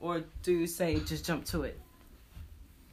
Or 0.00 0.22
do 0.42 0.52
you 0.52 0.66
say 0.66 0.98
just 1.00 1.24
jump 1.26 1.44
to 1.46 1.62
it? 1.62 1.78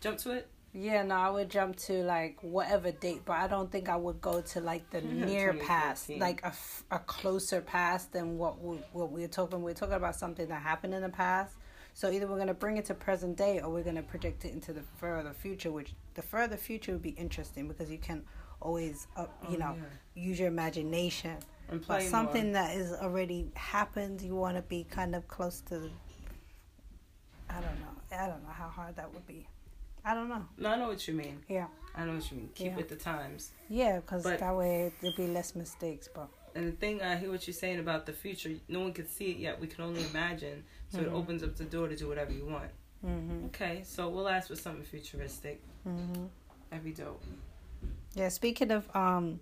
Jump 0.02 0.18
to 0.20 0.32
it? 0.32 0.48
Yeah, 0.74 1.02
no, 1.04 1.16
I 1.16 1.30
would 1.30 1.50
jump 1.50 1.76
to 1.88 2.04
like 2.04 2.38
whatever 2.42 2.92
date, 2.92 3.22
but 3.26 3.34
I 3.38 3.48
don't 3.48 3.72
think 3.72 3.90
I 3.90 3.96
would 3.96 4.22
go 4.22 4.42
to 4.42 4.60
like 4.62 4.88
the 4.92 5.02
Yeah, 5.02 5.26
near 5.26 5.54
past, 5.54 6.08
2014. 6.08 6.20
like 6.20 6.42
a, 6.44 6.48
f- 6.48 6.84
a 6.92 7.00
closer 7.00 7.62
past 7.62 8.12
than 8.14 8.38
what 8.38 8.62
we, 8.62 8.78
what 8.92 9.12
we're 9.12 9.28
talking. 9.30 9.62
We're 9.64 9.74
talking 9.74 9.96
about 9.96 10.16
something 10.16 10.48
that 10.50 10.62
happened 10.62 10.94
in 10.94 11.02
the 11.02 11.10
past. 11.10 11.56
So 11.94 12.12
either 12.12 12.28
we're 12.28 12.38
gonna 12.38 12.54
bring 12.54 12.78
it 12.78 12.86
to 12.86 12.94
present 12.94 13.38
day 13.38 13.60
or 13.60 13.70
we're 13.72 13.84
gonna 13.84 14.04
project 14.04 14.46
it 14.46 14.52
into 14.54 14.72
the 14.72 14.84
further 14.98 15.34
future. 15.34 15.72
Which 15.72 15.94
the 16.14 16.22
further 16.22 16.58
future 16.58 16.92
would 16.92 17.02
be 17.02 17.12
interesting 17.12 17.68
because 17.68 17.90
you 17.90 17.98
can 17.98 18.24
always, 18.62 19.08
uh, 19.16 19.26
you 19.50 19.56
Oh, 19.56 19.60
know, 19.60 19.76
yeah. 19.78 20.24
use 20.24 20.38
your 20.40 20.50
imagination. 20.50 21.38
But 21.88 22.04
something 22.04 22.46
more. 22.46 22.54
that 22.54 22.76
is 22.78 22.94
already 22.94 23.50
happened, 23.56 24.22
you 24.22 24.36
want 24.36 24.58
to 24.58 24.62
be 24.62 24.84
kind 24.84 25.16
of 25.16 25.28
close 25.28 25.62
to. 25.70 25.90
I 27.50 27.54
don't 27.56 27.80
know. 27.80 28.18
I 28.18 28.28
don't 28.28 28.44
know 28.44 28.50
how 28.52 28.68
hard 28.70 28.96
that 28.96 29.14
would 29.14 29.26
be. 29.28 29.48
I 30.06 30.14
don't 30.14 30.30
know. 30.30 30.46
No, 30.58 30.70
I 30.70 30.78
know 30.78 30.88
what 30.88 31.08
you 31.08 31.14
mean. 31.14 31.44
Yeah. 31.50 31.68
I 31.96 32.06
know 32.06 32.14
what 32.16 32.30
you 32.32 32.38
mean. 32.38 32.50
Keep 32.56 32.68
Yeah. 32.68 32.76
with 32.78 32.90
the 32.90 32.96
times. 32.96 33.52
Yeah, 33.70 33.98
because 34.00 34.24
that 34.24 34.56
way 34.56 34.92
there'll 35.02 35.16
be 35.18 35.28
less 35.28 35.56
mistakes. 35.56 36.08
But 36.14 36.30
And 36.56 36.68
the 36.68 36.72
thing, 36.76 37.02
I 37.02 37.18
hear 37.18 37.30
what 37.30 37.46
you're 37.46 37.54
saying 37.54 37.80
about 37.80 38.06
the 38.06 38.14
future. 38.14 38.52
No 38.68 38.80
one 38.80 38.94
can 38.94 39.08
see 39.08 39.32
it 39.32 39.38
yet. 39.38 39.60
We 39.60 39.68
can 39.68 39.84
only 39.84 40.04
imagine. 40.06 40.64
So 40.90 41.00
it 41.02 41.10
Mhm. 41.10 41.14
opens 41.14 41.44
up 41.44 41.56
the 41.56 41.66
door 41.66 41.88
to 41.88 41.96
do 41.96 42.08
whatever 42.08 42.32
you 42.32 42.46
want. 42.46 42.72
hmm 43.02 43.46
Okay, 43.48 43.84
so 43.84 44.10
we'll 44.10 44.28
ask 44.30 44.48
for 44.48 44.56
something 44.56 44.84
futuristic. 44.84 45.62
hmm 45.84 46.26
That'd 46.70 46.84
be 46.86 46.94
dope. 46.94 47.22
yeah, 48.16 48.30
speaking 48.30 48.72
of 48.72 48.90
um, 48.96 49.40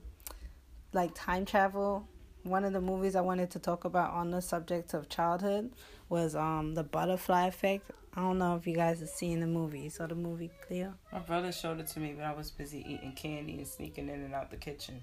like 0.93 1.11
time 1.15 1.45
travel, 1.45 2.07
one 2.45 2.63
of 2.63 2.73
the 2.73 2.81
movies 2.81 3.15
I 3.15 3.21
wanted 3.21 3.49
to 3.51 3.59
talk 3.59 3.85
about 3.85 4.11
on 4.13 4.29
the 4.31 4.41
subject 4.41 4.93
of 4.93 5.09
childhood 5.09 5.71
was 6.09 6.35
um 6.35 6.75
the 6.75 6.83
Butterfly 6.83 7.47
Effect. 7.47 7.91
I 8.15 8.21
don't 8.21 8.37
know 8.37 8.55
if 8.55 8.65
you 8.65 8.75
guys 8.75 8.99
have 9.01 9.09
seen 9.09 9.39
the 9.39 9.47
movie. 9.47 9.81
You 9.81 9.89
saw 9.89 10.07
the 10.07 10.15
movie, 10.15 10.51
Cleo? 10.65 10.93
My 11.11 11.19
brother 11.19 11.51
showed 11.51 11.79
it 11.79 11.87
to 11.87 11.99
me, 11.99 12.13
but 12.13 12.23
I 12.23 12.33
was 12.33 12.51
busy 12.51 12.79
eating 12.87 13.11
candy 13.13 13.57
and 13.57 13.67
sneaking 13.67 14.07
in 14.07 14.21
and 14.21 14.33
out 14.33 14.51
the 14.51 14.57
kitchen. 14.57 15.01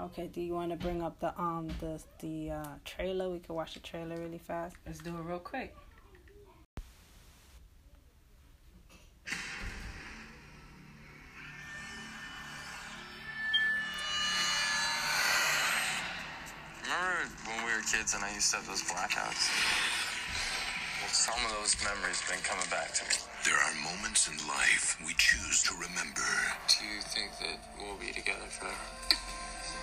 Okay. 0.00 0.26
Do 0.26 0.40
you 0.40 0.54
want 0.54 0.70
to 0.70 0.76
bring 0.76 1.02
up 1.02 1.20
the 1.20 1.38
um 1.38 1.68
the 1.80 2.02
the 2.20 2.50
uh, 2.52 2.74
trailer? 2.84 3.30
We 3.30 3.38
can 3.38 3.54
watch 3.54 3.74
the 3.74 3.80
trailer 3.80 4.16
really 4.16 4.38
fast. 4.38 4.76
Let's 4.86 4.98
do 4.98 5.16
it 5.16 5.22
real 5.22 5.38
quick. 5.38 5.76
Kids 18.02 18.18
and 18.18 18.26
I 18.26 18.34
used 18.34 18.50
to 18.50 18.58
have 18.58 18.66
those 18.66 18.82
blackouts? 18.82 19.46
Well, 20.98 21.14
some 21.14 21.38
of 21.38 21.54
those 21.54 21.78
memories 21.86 22.18
have 22.18 22.34
been 22.34 22.42
coming 22.42 22.66
back 22.66 22.90
to 22.98 23.06
me. 23.06 23.14
There 23.46 23.54
are 23.54 23.74
moments 23.78 24.26
in 24.26 24.34
life 24.42 24.98
we 25.06 25.14
choose 25.22 25.62
to 25.70 25.72
remember, 25.78 26.26
Do 26.66 26.82
you 26.82 26.98
think 26.98 27.30
that 27.38 27.62
we'll 27.78 27.94
be 28.02 28.10
together 28.10 28.42
forever? 28.50 28.74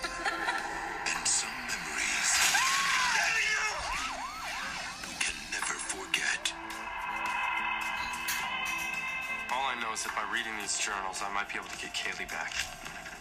and 0.04 1.24
some 1.24 1.56
memories 1.64 2.30
we 5.08 5.16
can 5.16 5.40
never 5.56 5.80
forget. 5.80 6.52
All 9.48 9.64
I 9.64 9.80
know 9.80 9.96
is 9.96 10.04
that 10.04 10.12
by 10.12 10.28
reading 10.28 10.52
these 10.60 10.76
journals, 10.76 11.24
I 11.24 11.32
might 11.32 11.48
be 11.48 11.56
able 11.56 11.72
to 11.72 11.80
get 11.80 11.96
Kayleigh 11.96 12.28
back. 12.28 12.52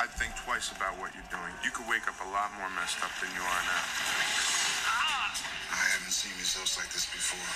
I'd 0.04 0.12
think 0.20 0.36
twice 0.44 0.76
about 0.76 1.00
what 1.00 1.16
you're 1.16 1.32
doing. 1.32 1.56
You 1.64 1.72
could 1.72 1.88
wake 1.88 2.04
up 2.12 2.20
a 2.20 2.28
lot 2.36 2.52
more 2.60 2.68
messed 2.76 3.00
up 3.00 3.16
than 3.24 3.32
you 3.32 3.40
are 3.48 3.64
now. 3.64 4.39
Seen 6.20 6.36
results 6.36 6.76
like 6.76 6.92
this 6.92 7.08
before. 7.08 7.48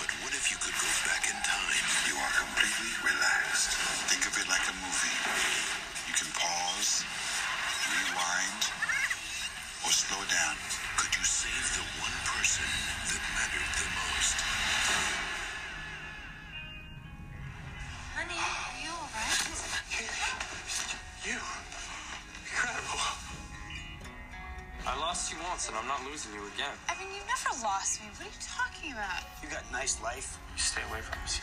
But 0.00 0.08
what 0.24 0.32
if 0.32 0.48
you 0.48 0.56
could 0.56 0.72
go 0.72 0.88
back 1.04 1.28
in 1.28 1.36
time? 1.36 1.84
You 2.08 2.16
are 2.16 2.32
completely 2.32 2.88
relaxed. 3.04 3.76
Think 4.08 4.24
of 4.24 4.32
it 4.40 4.48
like 4.48 4.64
a 4.64 4.76
movie. 4.80 5.18
You 6.08 6.16
can 6.16 6.32
pause, 6.32 7.04
rewind, 7.92 8.62
or 9.84 9.92
slow 9.92 10.24
down. 10.32 10.56
Could 10.96 11.12
you 11.12 11.24
save 11.28 11.66
the 11.76 11.84
one 12.00 12.16
person 12.24 12.64
that 13.12 13.20
mattered 13.36 13.72
the 13.84 13.88
most? 13.92 15.35
I'm 25.86 26.02
not 26.02 26.10
losing 26.10 26.34
you 26.34 26.42
again. 26.50 26.74
I 26.90 26.98
mean, 26.98 27.14
you 27.14 27.22
never 27.30 27.62
lost 27.62 28.02
me. 28.02 28.10
What 28.18 28.26
are 28.26 28.34
you 28.34 28.42
talking 28.42 28.90
about? 28.90 29.22
You 29.38 29.46
got 29.46 29.62
nice 29.70 30.02
life. 30.02 30.34
You 30.50 30.58
stay 30.58 30.82
away 30.90 30.98
from 30.98 31.14
us. 31.22 31.38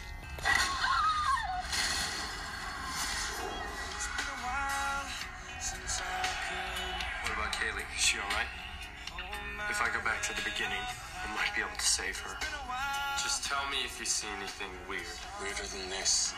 What 7.24 7.32
about 7.32 7.56
Kayleigh? 7.56 7.88
Is 7.96 8.04
she 8.04 8.20
alright? 8.20 8.52
If 9.72 9.80
I 9.80 9.88
go 9.96 10.04
back 10.04 10.22
to 10.28 10.36
the 10.36 10.44
beginning, 10.44 10.84
I 11.24 11.32
might 11.40 11.56
be 11.56 11.64
able 11.64 11.80
to 11.80 11.88
save 11.88 12.20
her. 12.20 12.36
Just 13.24 13.46
tell 13.46 13.64
me 13.72 13.78
if 13.86 13.98
you 13.98 14.06
see 14.06 14.28
anything 14.36 14.68
weird. 14.90 15.08
Weirder 15.40 15.64
than 15.72 15.88
this. 15.90 16.36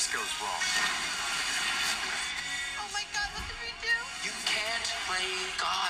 Just 0.00 0.14
goes 0.14 0.32
wrong. 0.40 0.64
Oh 2.80 2.88
my 2.88 3.04
god, 3.12 3.28
what 3.36 3.44
did 3.44 3.60
we 3.60 3.68
do? 3.84 3.96
You 4.24 4.32
can't 4.48 4.88
blame 5.04 5.52
God. 5.60 5.89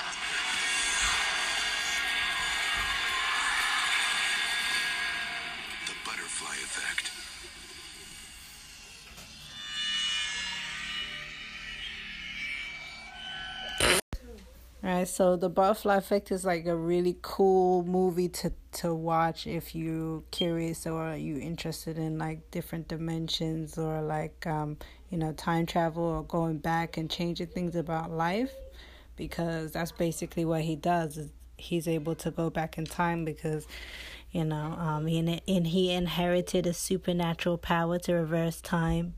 Right, 14.91 15.07
so 15.07 15.37
the 15.37 15.47
Butterfly 15.47 15.95
Effect 15.95 16.31
is 16.31 16.43
like 16.43 16.65
a 16.65 16.75
really 16.75 17.17
cool 17.21 17.85
movie 17.85 18.27
to 18.27 18.51
to 18.73 18.93
watch 18.93 19.47
if 19.47 19.73
you're 19.73 20.21
curious 20.31 20.85
or 20.85 21.15
you're 21.15 21.39
interested 21.39 21.97
in 21.97 22.17
like 22.17 22.51
different 22.51 22.89
dimensions 22.89 23.77
or 23.77 24.01
like 24.01 24.45
um 24.45 24.75
you 25.09 25.17
know 25.17 25.31
time 25.31 25.65
travel 25.65 26.03
or 26.03 26.23
going 26.23 26.57
back 26.57 26.97
and 26.97 27.09
changing 27.09 27.47
things 27.47 27.73
about 27.73 28.11
life 28.11 28.51
because 29.15 29.71
that's 29.71 29.93
basically 29.93 30.43
what 30.43 30.59
he 30.63 30.75
does 30.75 31.15
is 31.15 31.31
he's 31.55 31.87
able 31.87 32.15
to 32.15 32.29
go 32.29 32.49
back 32.49 32.77
in 32.77 32.83
time 32.83 33.23
because 33.23 33.65
you 34.31 34.43
know 34.43 34.75
um 34.77 35.07
and, 35.07 35.41
and 35.47 35.67
he 35.67 35.89
inherited 35.93 36.67
a 36.67 36.73
supernatural 36.73 37.57
power 37.57 37.97
to 37.97 38.11
reverse 38.13 38.59
time 38.59 39.13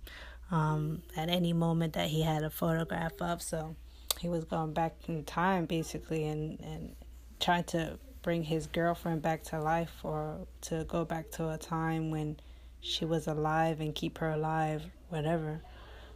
um 0.52 1.02
at 1.18 1.30
any 1.30 1.52
moment 1.52 1.94
that 1.94 2.10
he 2.10 2.22
had 2.22 2.44
a 2.44 2.50
photograph 2.52 3.20
of 3.20 3.42
so 3.42 3.76
he 4.24 4.30
was 4.30 4.46
going 4.46 4.72
back 4.72 4.96
in 5.10 5.24
time 5.26 5.66
basically 5.66 6.26
and 6.26 6.58
and 6.62 6.96
trying 7.42 7.66
to 7.66 8.00
bring 8.22 8.42
his 8.42 8.68
girlfriend 8.68 9.22
back 9.22 9.44
to 9.44 9.60
life 9.60 9.92
or 10.02 10.48
to 10.62 10.86
go 10.86 11.04
back 11.04 11.30
to 11.30 11.50
a 11.50 11.58
time 11.58 12.10
when 12.10 12.38
she 12.80 13.04
was 13.04 13.28
alive 13.28 13.82
and 13.82 13.94
keep 13.94 14.18
her 14.20 14.30
alive, 14.32 14.82
whatever. 15.10 15.62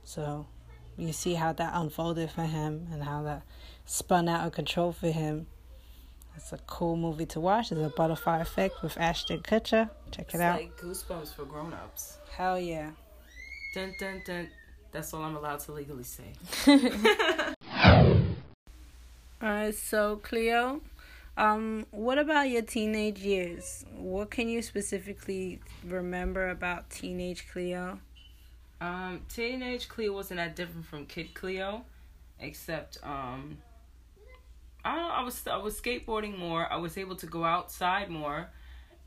So 0.05 0.47
you 0.97 1.11
see 1.11 1.33
how 1.33 1.51
that 1.51 1.73
unfolded 1.75 2.31
for 2.31 2.43
him 2.43 2.87
and 2.93 3.03
how 3.03 3.23
that 3.23 3.41
spun 3.85 4.29
out 4.29 4.47
of 4.47 4.53
control 4.53 4.93
for 4.93 5.11
him. 5.11 5.47
It's 6.37 6.53
a 6.53 6.59
cool 6.59 6.95
movie 6.95 7.25
to 7.25 7.41
watch. 7.41 7.73
It's 7.73 7.81
a 7.81 7.89
Butterfly 7.89 8.39
Effect 8.39 8.81
with 8.81 8.97
Ashton 8.97 9.41
Kutcher. 9.41 9.89
Check 10.11 10.27
it 10.29 10.35
It's 10.35 10.41
out. 10.41 10.59
like 10.61 10.79
goosebumps 10.79 11.33
for 11.35 11.43
grown-ups. 11.43 12.19
Hell 12.31 12.57
yeah. 12.57 12.91
Dun 13.73 13.93
dun 13.99 14.21
dun. 14.25 14.47
That's 14.93 15.13
all 15.13 15.23
I'm 15.23 15.35
allowed 15.35 15.59
to 15.61 15.73
legally 15.73 16.05
say. 16.05 16.31
Alright, 19.47 19.75
so 19.75 20.17
Cleo, 20.17 20.81
um, 21.37 21.85
what 21.91 22.17
about 22.17 22.49
your 22.49 22.63
teenage 22.63 23.19
years? 23.19 23.85
What 23.95 24.29
can 24.29 24.49
you 24.49 24.61
specifically 24.61 25.61
remember 25.85 26.49
about 26.49 26.89
teenage 26.89 27.47
Cleo? 27.49 28.01
Um, 28.81 29.21
teenage 29.29 29.87
Cleo 29.87 30.11
wasn't 30.11 30.39
that 30.39 30.57
different 30.57 30.85
from 30.85 31.05
Kid 31.05 31.33
Cleo, 31.33 31.85
except 32.41 32.97
um, 33.03 33.59
I. 34.83 34.99
I 35.19 35.23
was 35.23 35.47
I 35.47 35.55
was 35.55 35.79
skateboarding 35.79 36.37
more. 36.37 36.69
I 36.69 36.75
was 36.75 36.97
able 36.97 37.15
to 37.15 37.25
go 37.25 37.45
outside 37.45 38.09
more, 38.09 38.49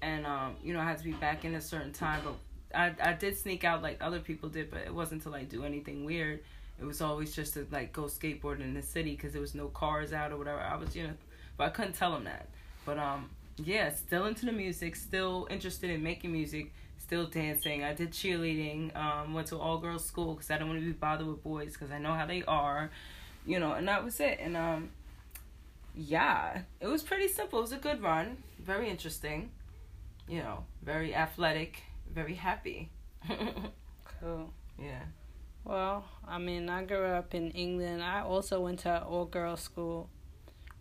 and 0.00 0.24
um, 0.24 0.56
you 0.64 0.72
know, 0.72 0.80
I 0.80 0.84
had 0.84 0.96
to 0.96 1.04
be 1.04 1.12
back 1.12 1.44
in 1.44 1.54
a 1.54 1.60
certain 1.60 1.92
time. 1.92 2.22
But 2.24 2.34
I 2.74 3.10
I 3.10 3.12
did 3.12 3.36
sneak 3.36 3.64
out 3.64 3.82
like 3.82 3.98
other 4.00 4.20
people 4.20 4.48
did, 4.48 4.70
but 4.70 4.80
it 4.86 4.94
wasn't 4.94 5.20
to 5.24 5.28
like 5.28 5.50
do 5.50 5.64
anything 5.66 6.06
weird. 6.06 6.40
It 6.80 6.86
was 6.86 7.00
always 7.00 7.34
just 7.34 7.54
to 7.54 7.66
like 7.70 7.92
go 7.92 8.04
skateboard 8.04 8.60
in 8.60 8.74
the 8.74 8.82
city 8.82 9.12
because 9.12 9.32
there 9.32 9.40
was 9.40 9.54
no 9.54 9.68
cars 9.68 10.12
out 10.12 10.32
or 10.32 10.38
whatever. 10.38 10.60
I 10.60 10.76
was 10.76 10.96
you 10.96 11.04
know, 11.04 11.14
but 11.56 11.64
I 11.64 11.68
couldn't 11.70 11.94
tell 11.94 12.12
them 12.12 12.24
that. 12.24 12.48
But 12.86 12.98
um, 12.98 13.30
yeah, 13.56 13.90
still 13.90 14.26
into 14.26 14.46
the 14.46 14.52
music, 14.52 14.96
still 14.96 15.46
interested 15.50 15.90
in 15.90 16.02
making 16.02 16.32
music 16.32 16.72
still 17.10 17.26
dancing. 17.26 17.82
I 17.82 17.92
did 17.92 18.12
cheerleading. 18.12 18.94
Um, 18.96 19.34
went 19.34 19.48
to 19.48 19.58
all 19.58 19.78
girls 19.78 20.04
school 20.04 20.34
because 20.34 20.48
I 20.48 20.58
don't 20.58 20.68
want 20.68 20.78
to 20.78 20.86
be 20.86 20.92
bothered 20.92 21.26
with 21.26 21.42
boys 21.42 21.72
because 21.72 21.90
I 21.90 21.98
know 21.98 22.14
how 22.14 22.24
they 22.24 22.44
are, 22.44 22.92
you 23.44 23.58
know. 23.58 23.72
And 23.72 23.88
that 23.88 24.04
was 24.04 24.20
it. 24.20 24.38
And 24.40 24.56
um, 24.56 24.90
yeah, 25.96 26.60
it 26.80 26.86
was 26.86 27.02
pretty 27.02 27.26
simple. 27.26 27.58
It 27.58 27.62
was 27.62 27.72
a 27.72 27.78
good 27.78 28.00
run. 28.00 28.36
Very 28.60 28.88
interesting. 28.88 29.50
You 30.28 30.38
know, 30.38 30.64
very 30.84 31.12
athletic. 31.12 31.82
Very 32.14 32.34
happy. 32.34 32.90
Cool. 34.20 34.52
yeah. 34.78 35.00
Well, 35.64 36.04
I 36.26 36.38
mean, 36.38 36.68
I 36.68 36.84
grew 36.84 37.04
up 37.04 37.34
in 37.34 37.50
England. 37.52 38.02
I 38.02 38.22
also 38.22 38.60
went 38.60 38.80
to 38.80 38.96
an 38.96 39.02
all 39.02 39.24
girls 39.26 39.60
school, 39.60 40.08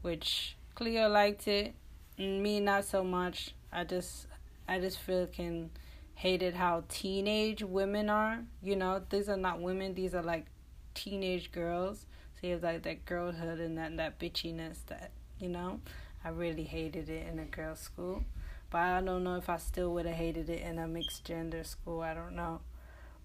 which 0.01 0.55
Cleo 0.75 1.07
liked 1.09 1.47
it. 1.47 1.73
Me, 2.17 2.59
not 2.59 2.85
so 2.85 3.03
much. 3.03 3.53
I 3.71 3.83
just, 3.83 4.27
I 4.67 4.79
just 4.79 4.99
feel 4.99 5.27
can 5.27 5.69
hated 6.15 6.55
how 6.55 6.83
teenage 6.89 7.63
women 7.63 8.09
are. 8.09 8.39
You 8.61 8.75
know, 8.75 9.01
these 9.09 9.29
are 9.29 9.37
not 9.37 9.61
women; 9.61 9.93
these 9.93 10.13
are 10.15 10.23
like 10.23 10.45
teenage 10.93 11.51
girls. 11.51 12.05
So 12.39 12.47
you 12.47 12.53
have 12.53 12.63
like 12.63 12.83
that 12.83 13.05
girlhood 13.05 13.59
and 13.59 13.77
that 13.77 13.95
that 13.97 14.19
bitchiness 14.19 14.79
that 14.87 15.11
you 15.39 15.49
know. 15.49 15.79
I 16.23 16.29
really 16.29 16.63
hated 16.63 17.09
it 17.09 17.27
in 17.27 17.39
a 17.39 17.45
girls' 17.45 17.79
school, 17.79 18.23
but 18.69 18.79
I 18.79 19.01
don't 19.01 19.23
know 19.23 19.35
if 19.35 19.49
I 19.49 19.57
still 19.57 19.93
would 19.93 20.05
have 20.05 20.15
hated 20.15 20.49
it 20.49 20.61
in 20.61 20.77
a 20.77 20.87
mixed 20.87 21.23
gender 21.23 21.63
school. 21.63 22.01
I 22.01 22.13
don't 22.13 22.35
know, 22.35 22.59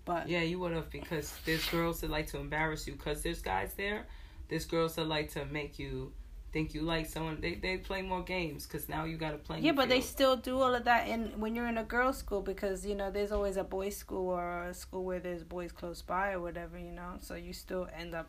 but 0.05 0.29
Yeah, 0.29 0.43
you 0.43 0.59
would 0.61 0.73
have 0.73 0.91
because 0.91 1.33
there's 1.45 1.67
girls 1.71 2.01
that 2.01 2.11
like 2.11 2.27
to 2.29 2.39
embarrass 2.39 2.87
you 2.87 2.95
because 2.95 3.23
there's 3.23 3.43
guys 3.43 3.75
there. 3.75 4.07
There's 4.49 4.65
girls 4.67 4.95
that 4.97 5.07
like 5.07 5.31
to 5.33 5.45
make 5.47 5.79
you 5.79 6.13
think 6.53 6.73
you 6.75 6.83
like 6.83 7.07
someone. 7.07 7.41
They 7.41 7.55
they 7.55 7.79
play 7.79 8.03
more 8.03 8.23
games 8.23 8.67
because 8.67 8.89
now 8.89 9.05
you 9.05 9.17
got 9.17 9.33
to 9.33 9.39
play. 9.39 9.61
Yeah, 9.61 9.73
but 9.73 9.89
they 9.89 10.01
still 10.01 10.37
do 10.37 10.61
all 10.61 10.75
of 10.75 10.85
that 10.85 11.09
in 11.09 11.33
when 11.41 11.55
you're 11.55 11.67
in 11.67 11.79
a 11.79 11.85
girls' 11.85 12.19
school 12.19 12.43
because 12.43 12.87
you 12.87 12.95
know 12.95 13.11
there's 13.11 13.33
always 13.33 13.57
a 13.57 13.65
boys' 13.65 13.97
school 13.97 14.29
or 14.29 14.65
a 14.65 14.75
school 14.75 15.05
where 15.05 15.19
there's 15.21 15.43
boys 15.43 15.73
close 15.73 16.01
by 16.03 16.33
or 16.33 16.41
whatever, 16.41 16.79
you 16.79 16.93
know. 16.93 17.15
So 17.21 17.35
you 17.35 17.53
still 17.53 17.89
end 17.99 18.15
up 18.15 18.29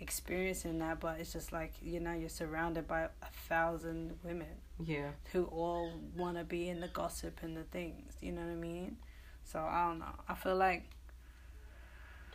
experiencing 0.00 0.78
that, 0.78 0.98
but 0.98 1.20
it's 1.20 1.32
just 1.32 1.52
like 1.52 1.74
you 1.82 2.00
know 2.00 2.12
you're 2.12 2.28
surrounded 2.28 2.88
by 2.88 3.02
a 3.02 3.30
thousand 3.48 4.18
women 4.24 4.48
Yeah. 4.82 5.10
who 5.32 5.44
all 5.44 5.92
want 6.16 6.38
to 6.38 6.44
be 6.44 6.68
in 6.68 6.80
the 6.80 6.88
gossip 6.88 7.40
and 7.42 7.56
the 7.56 7.64
things. 7.64 8.14
You 8.20 8.32
know 8.32 8.40
what 8.40 8.50
I 8.52 8.54
mean? 8.56 8.96
So 9.44 9.60
I 9.60 9.86
don't 9.86 9.98
know. 9.98 10.14
I 10.28 10.34
feel 10.34 10.56
like 10.56 10.84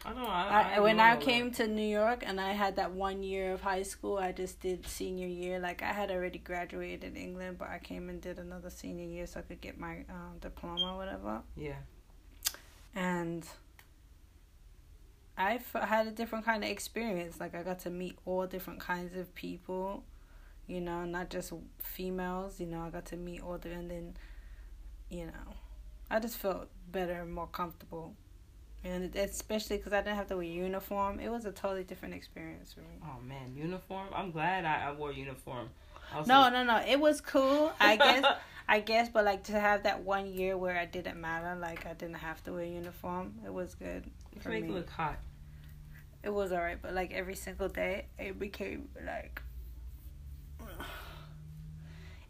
I 0.05 0.13
know. 0.13 0.27
I, 0.27 0.73
I, 0.75 0.79
when 0.81 0.99
I 0.99 1.17
came 1.17 1.49
to 1.53 1.67
New 1.67 1.81
York 1.81 2.23
and 2.25 2.39
I 2.39 2.51
had 2.51 2.75
that 2.75 2.91
one 2.91 3.23
year 3.23 3.53
of 3.53 3.61
high 3.61 3.81
school, 3.81 4.17
I 4.17 4.31
just 4.31 4.61
did 4.61 4.85
senior 4.85 5.27
year. 5.27 5.57
Like 5.59 5.81
I 5.81 5.93
had 5.93 6.11
already 6.11 6.37
graduated 6.37 7.03
in 7.03 7.15
England, 7.15 7.57
but 7.57 7.69
I 7.69 7.79
came 7.79 8.07
and 8.09 8.21
did 8.21 8.37
another 8.37 8.69
senior 8.69 9.07
year 9.07 9.25
so 9.25 9.39
I 9.39 9.43
could 9.43 9.61
get 9.61 9.79
my 9.79 10.05
um, 10.09 10.37
diploma 10.39 10.93
or 10.93 10.97
whatever. 10.97 11.41
Yeah. 11.57 11.77
And 12.93 13.47
I 15.35 15.55
f- 15.55 15.89
had 15.89 16.05
a 16.05 16.11
different 16.11 16.45
kind 16.45 16.63
of 16.63 16.69
experience. 16.69 17.39
Like 17.39 17.55
I 17.55 17.63
got 17.63 17.79
to 17.79 17.89
meet 17.89 18.19
all 18.25 18.45
different 18.45 18.79
kinds 18.79 19.17
of 19.17 19.33
people, 19.33 20.03
you 20.67 20.81
know, 20.81 21.03
not 21.05 21.31
just 21.31 21.51
females. 21.79 22.59
You 22.59 22.67
know, 22.67 22.81
I 22.81 22.91
got 22.91 23.05
to 23.07 23.17
meet 23.17 23.41
all 23.41 23.57
the 23.57 23.71
and 23.71 23.89
then, 23.89 24.17
you 25.09 25.25
know, 25.25 25.55
I 26.11 26.19
just 26.19 26.37
felt 26.37 26.67
better 26.91 27.21
and 27.21 27.33
more 27.33 27.47
comfortable 27.47 28.13
and 28.85 29.15
especially 29.15 29.77
because 29.77 29.91
I 29.93 30.01
didn't 30.01 30.15
have 30.15 30.27
to 30.27 30.35
wear 30.37 30.45
uniform, 30.45 31.19
it 31.19 31.29
was 31.29 31.45
a 31.45 31.51
totally 31.51 31.83
different 31.83 32.13
experience 32.13 32.71
for 32.73 32.81
me. 32.81 32.99
Oh 33.03 33.19
man, 33.27 33.53
uniform. 33.55 34.07
I'm 34.13 34.31
glad 34.31 34.63
I, 34.63 34.89
I 34.89 34.91
wore 34.93 35.11
uniform. 35.11 35.69
I 36.13 36.23
No, 36.25 36.41
like, 36.41 36.53
no, 36.53 36.63
no. 36.63 36.77
It 36.87 36.99
was 36.99 37.19
cool, 37.19 37.73
I 37.79 37.95
guess. 38.05 38.23
I 38.67 38.79
guess, 38.79 39.09
but 39.09 39.25
like 39.25 39.43
to 39.45 39.59
have 39.59 39.83
that 39.83 40.01
one 40.03 40.27
year 40.27 40.57
where 40.57 40.77
I 40.77 40.85
didn't 40.85 41.19
matter, 41.19 41.55
like 41.59 41.85
I 41.85 41.93
didn't 41.93 42.15
have 42.15 42.43
to 42.45 42.53
wear 42.53 42.63
uniform, 42.65 43.33
it 43.45 43.53
was 43.53 43.75
good 43.75 44.05
You 44.33 44.41
for 44.41 44.49
make 44.49 44.63
me. 44.63 44.69
it 44.69 44.73
look 44.73 44.89
hot. 44.89 45.17
It 46.23 46.33
was 46.33 46.51
alright, 46.51 46.81
but 46.81 46.93
like 46.93 47.11
every 47.13 47.35
single 47.35 47.69
day, 47.69 48.05
it 48.17 48.39
became 48.39 48.89
like. 49.05 49.41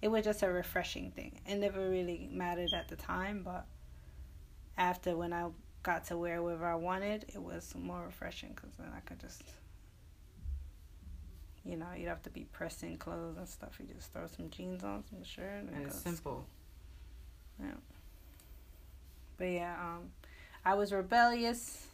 It 0.02 0.10
was 0.10 0.24
just 0.24 0.44
a 0.44 0.50
refreshing 0.52 1.12
thing. 1.12 1.40
It 1.48 1.56
never 1.56 1.90
really 1.90 2.30
mattered 2.32 2.74
at 2.76 2.90
the 2.90 2.96
time, 2.96 3.42
but 3.44 3.66
after 4.78 5.16
when 5.16 5.34
I 5.34 5.48
got 5.86 6.06
to 6.08 6.18
wear 6.18 6.42
whatever 6.42 6.66
I 6.66 6.76
wanted, 6.76 7.26
it 7.34 7.42
was 7.42 7.74
more 7.78 8.04
refreshing 8.04 8.54
because 8.56 8.72
then 8.78 8.88
I 8.96 9.02
could 9.02 9.20
just, 9.20 9.44
you 11.64 11.78
know, 11.78 11.86
you'd 11.96 12.10
have 12.10 12.24
to 12.24 12.32
be 12.32 12.46
pressing 12.52 12.98
clothes 12.98 13.38
and 13.38 13.48
stuff. 13.48 13.78
You 13.80 13.94
just 13.94 14.12
throw 14.12 14.26
some 14.26 14.50
jeans 14.50 14.84
on, 14.84 15.04
some 15.08 15.24
shirt, 15.24 15.60
and, 15.60 15.70
And 15.70 15.86
it's 15.86 16.00
simple. 16.00 16.48
But 19.38 19.46
yeah, 19.46 19.76
um, 19.80 20.10
I 20.66 20.74
was 20.74 20.92
rebellious. 20.92 21.86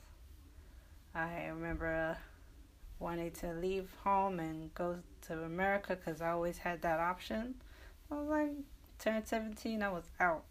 I 1.13 1.47
remember 1.47 1.87
uh, 1.87 2.15
wanting 2.97 3.31
to 3.31 3.51
leave 3.53 3.89
home 4.05 4.39
and 4.39 4.73
go 4.73 4.99
to 5.27 5.43
America 5.43 5.97
because 5.97 6.21
I 6.21 6.29
always 6.29 6.59
had 6.59 6.81
that 6.83 6.99
option. 7.01 7.55
I 8.09 8.15
was 8.15 8.29
like, 8.29 8.51
turned 8.99 9.27
17, 9.27 9.83
I 9.83 9.89
was 9.89 10.05
out. 10.21 10.45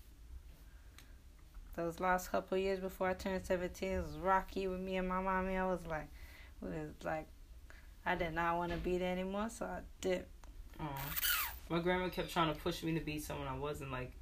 Those 1.76 2.00
last 2.00 2.30
couple 2.30 2.58
of 2.58 2.62
years 2.64 2.80
before 2.80 3.08
I 3.08 3.14
turned 3.14 3.46
17, 3.46 3.88
it 3.92 4.02
was 4.02 4.16
rocky 4.18 4.66
with 4.66 4.80
me 4.80 4.96
and 4.96 5.08
my 5.08 5.20
mommy. 5.20 5.56
I 5.56 5.66
was 5.66 5.86
like, 5.88 6.08
it 6.62 6.66
was 6.68 7.04
like, 7.04 7.26
I 8.04 8.14
did 8.16 8.34
not 8.34 8.56
want 8.56 8.72
to 8.72 8.78
be 8.78 8.98
there 8.98 9.12
anymore, 9.12 9.48
so 9.50 9.66
I 9.66 9.80
dipped. 10.00 10.28
Aw. 10.80 11.10
My 11.68 11.78
grandma 11.78 12.08
kept 12.08 12.30
trying 12.32 12.52
to 12.52 12.58
push 12.58 12.82
me 12.82 12.94
to 12.94 13.00
be 13.00 13.18
someone 13.18 13.46
I 13.46 13.56
wasn't. 13.56 13.92
Like, 13.92 14.12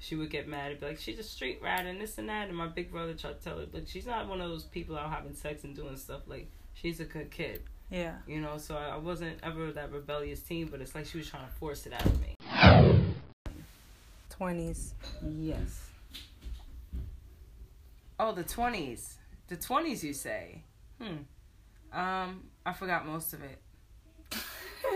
she 0.00 0.16
would 0.16 0.30
get 0.30 0.48
mad 0.48 0.72
and 0.72 0.80
be 0.80 0.86
like, 0.86 0.98
"She's 0.98 1.18
a 1.18 1.22
street 1.22 1.60
rat 1.62 1.86
and 1.86 2.00
this 2.00 2.18
and 2.18 2.28
that." 2.28 2.48
And 2.48 2.56
my 2.56 2.66
big 2.66 2.90
brother 2.90 3.14
tried 3.14 3.38
to 3.38 3.44
tell 3.44 3.58
her, 3.58 3.66
"But 3.66 3.88
she's 3.88 4.06
not 4.06 4.26
one 4.28 4.40
of 4.40 4.48
those 4.48 4.64
people 4.64 4.96
out 4.98 5.10
having 5.10 5.34
sex 5.34 5.64
and 5.64 5.76
doing 5.76 5.96
stuff. 5.96 6.22
Like, 6.26 6.48
she's 6.74 6.98
a 7.00 7.04
good 7.04 7.30
kid, 7.30 7.62
Yeah. 7.90 8.16
you 8.26 8.40
know." 8.40 8.58
So 8.58 8.76
I 8.76 8.88
I 8.88 8.96
wasn't 8.96 9.38
ever 9.42 9.70
that 9.72 9.92
rebellious 9.92 10.40
teen, 10.40 10.66
but 10.66 10.80
it's 10.80 10.94
like 10.94 11.06
she 11.06 11.18
was 11.18 11.28
trying 11.28 11.46
to 11.46 11.52
force 11.52 11.86
it 11.86 11.92
out 11.92 12.06
of 12.06 12.20
me. 12.20 12.34
20s. 14.30 14.94
Yes. 15.38 15.87
Oh, 18.18 18.32
the 18.32 18.42
twenties. 18.44 19.16
The 19.48 19.56
twenties, 19.56 20.02
you 20.04 20.12
say? 20.12 20.64
Hmm. 21.00 21.18
Um, 21.98 22.44
I 22.66 22.72
forgot 22.72 23.06
most 23.06 23.32
of 23.32 23.40
it. 23.42 23.58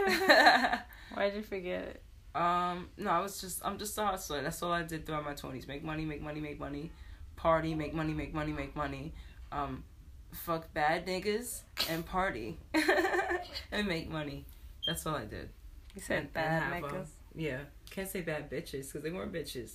Why 1.15 1.31
did 1.31 1.35
you 1.37 1.43
forget 1.43 1.83
it? 1.83 2.03
Um, 2.35 2.89
no, 2.97 3.11
I 3.11 3.21
was 3.21 3.41
just 3.41 3.61
I'm 3.65 3.79
just 3.79 3.97
a 3.99 4.05
hustler. 4.07 4.43
That's 4.43 4.63
all 4.63 4.73
I 4.73 4.83
did 4.83 5.07
throughout 5.07 5.25
my 5.25 5.35
twenties. 5.35 5.69
Make 5.69 5.85
money, 5.85 6.05
make 6.05 6.23
money, 6.23 6.41
make 6.41 6.59
money, 6.59 6.91
party, 7.37 7.75
make 7.75 7.93
money, 7.95 8.15
make 8.15 8.33
money, 8.35 8.53
make 8.53 8.75
money. 8.75 9.13
Um, 9.51 9.85
fuck 10.33 10.73
bad 10.73 11.07
niggas 11.07 11.61
and 11.91 12.05
party 12.07 12.59
and 13.73 13.87
make 13.87 14.09
money. 14.11 14.47
That's 14.87 15.07
all 15.07 15.15
I 15.17 15.27
did. 15.27 15.51
You 15.95 16.01
said 16.01 16.19
And- 16.21 16.33
bad 16.33 16.73
and 16.73 16.85
niggas. 16.85 17.09
yeah, 17.35 17.59
can't 17.91 18.09
say 18.09 18.23
bad 18.23 18.51
bitches 18.51 18.87
because 18.89 19.03
they 19.03 19.11
weren't 19.11 19.33
bitches. 19.33 19.75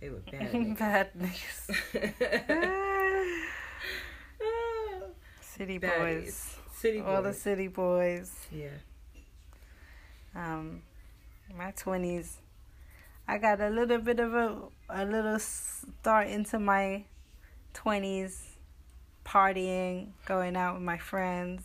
They 0.00 0.10
were 0.10 0.18
bad 0.30 0.52
niggas. 0.52 0.78
bad 0.78 1.10
niggas. 1.18 1.70
City 5.40 5.78
boys. 5.78 6.56
City 6.74 7.00
All 7.00 7.22
the 7.22 7.32
city 7.32 7.68
boys. 7.68 8.34
Yeah. 8.50 8.68
Um, 10.34 10.82
my 11.56 11.70
twenties, 11.70 12.38
I 13.28 13.38
got 13.38 13.60
a 13.60 13.68
little 13.70 13.98
bit 13.98 14.18
of 14.18 14.34
a 14.34 14.58
a 14.90 15.04
little 15.04 15.38
start 15.38 16.26
into 16.26 16.58
my 16.58 17.04
twenties, 17.72 18.56
partying, 19.24 20.08
going 20.26 20.56
out 20.56 20.74
with 20.74 20.82
my 20.82 20.98
friends, 20.98 21.62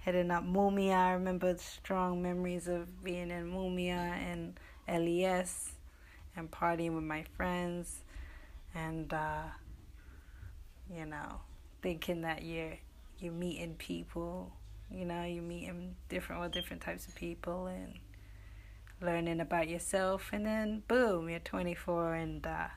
hitting 0.00 0.30
up 0.30 0.44
Mumia. 0.44 0.96
I 0.96 1.12
remember 1.12 1.56
strong 1.56 2.22
memories 2.22 2.68
of 2.68 3.02
being 3.02 3.30
in 3.30 3.50
Mumia 3.50 3.96
and 3.96 4.60
LES 4.86 5.71
and 6.36 6.50
partying 6.50 6.94
with 6.94 7.04
my 7.04 7.24
friends 7.36 8.00
and 8.74 9.12
uh, 9.12 9.44
you 10.94 11.06
know, 11.06 11.40
thinking 11.82 12.22
that 12.22 12.42
you're 12.42 12.78
you're 13.18 13.32
meeting 13.32 13.74
people, 13.76 14.52
you 14.90 15.04
know, 15.04 15.24
you're 15.24 15.42
meeting 15.42 15.96
different 16.08 16.42
all 16.42 16.48
different 16.48 16.82
types 16.82 17.06
of 17.06 17.14
people 17.14 17.66
and 17.66 17.98
learning 19.00 19.40
about 19.40 19.68
yourself 19.68 20.30
and 20.32 20.46
then 20.46 20.82
boom, 20.88 21.28
you're 21.28 21.38
24 21.40 22.14
and 22.14 22.46
uh, 22.46 22.68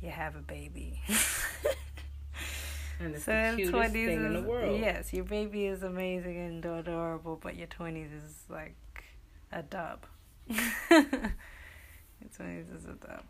you 0.00 0.10
have 0.10 0.36
a 0.36 0.40
baby. 0.40 1.00
And 3.00 3.14
it's 3.14 3.24
so 3.24 3.32
the 3.32 3.56
cutest 3.56 3.74
20s 3.74 3.92
thing 3.92 4.08
is, 4.10 4.24
in 4.24 4.32
the 4.34 4.42
world. 4.42 4.78
Yes, 4.78 5.12
your 5.12 5.24
baby 5.24 5.64
is 5.64 5.82
amazing 5.82 6.36
and 6.36 6.64
adorable, 6.64 7.38
but 7.42 7.56
your 7.56 7.66
20s 7.66 8.14
is 8.24 8.44
like 8.50 8.76
a 9.50 9.62
dub. 9.62 10.04
20s 12.28 12.76
is 12.76 12.84
a 12.84 12.92
dub. 12.92 13.24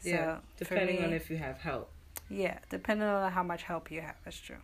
So 0.00 0.08
yeah, 0.10 0.38
depending 0.56 0.96
me, 0.96 1.04
on 1.04 1.12
if 1.12 1.30
you 1.30 1.36
have 1.38 1.58
help. 1.58 1.90
Yeah, 2.30 2.58
depending 2.70 3.08
on 3.08 3.32
how 3.32 3.42
much 3.42 3.62
help 3.62 3.90
you 3.90 4.00
have, 4.00 4.14
that's 4.24 4.38
true. 4.38 4.62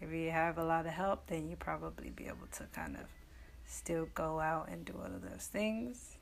If 0.00 0.12
you 0.12 0.30
have 0.30 0.58
a 0.58 0.64
lot 0.64 0.86
of 0.86 0.92
help, 0.92 1.26
then 1.26 1.48
you 1.48 1.56
probably 1.56 2.10
be 2.10 2.26
able 2.26 2.46
to 2.52 2.64
kind 2.72 2.96
of 2.96 3.02
still 3.66 4.08
go 4.14 4.40
out 4.40 4.68
and 4.68 4.84
do 4.84 4.94
all 4.98 5.06
of 5.06 5.22
those 5.22 5.48
things. 5.50 6.16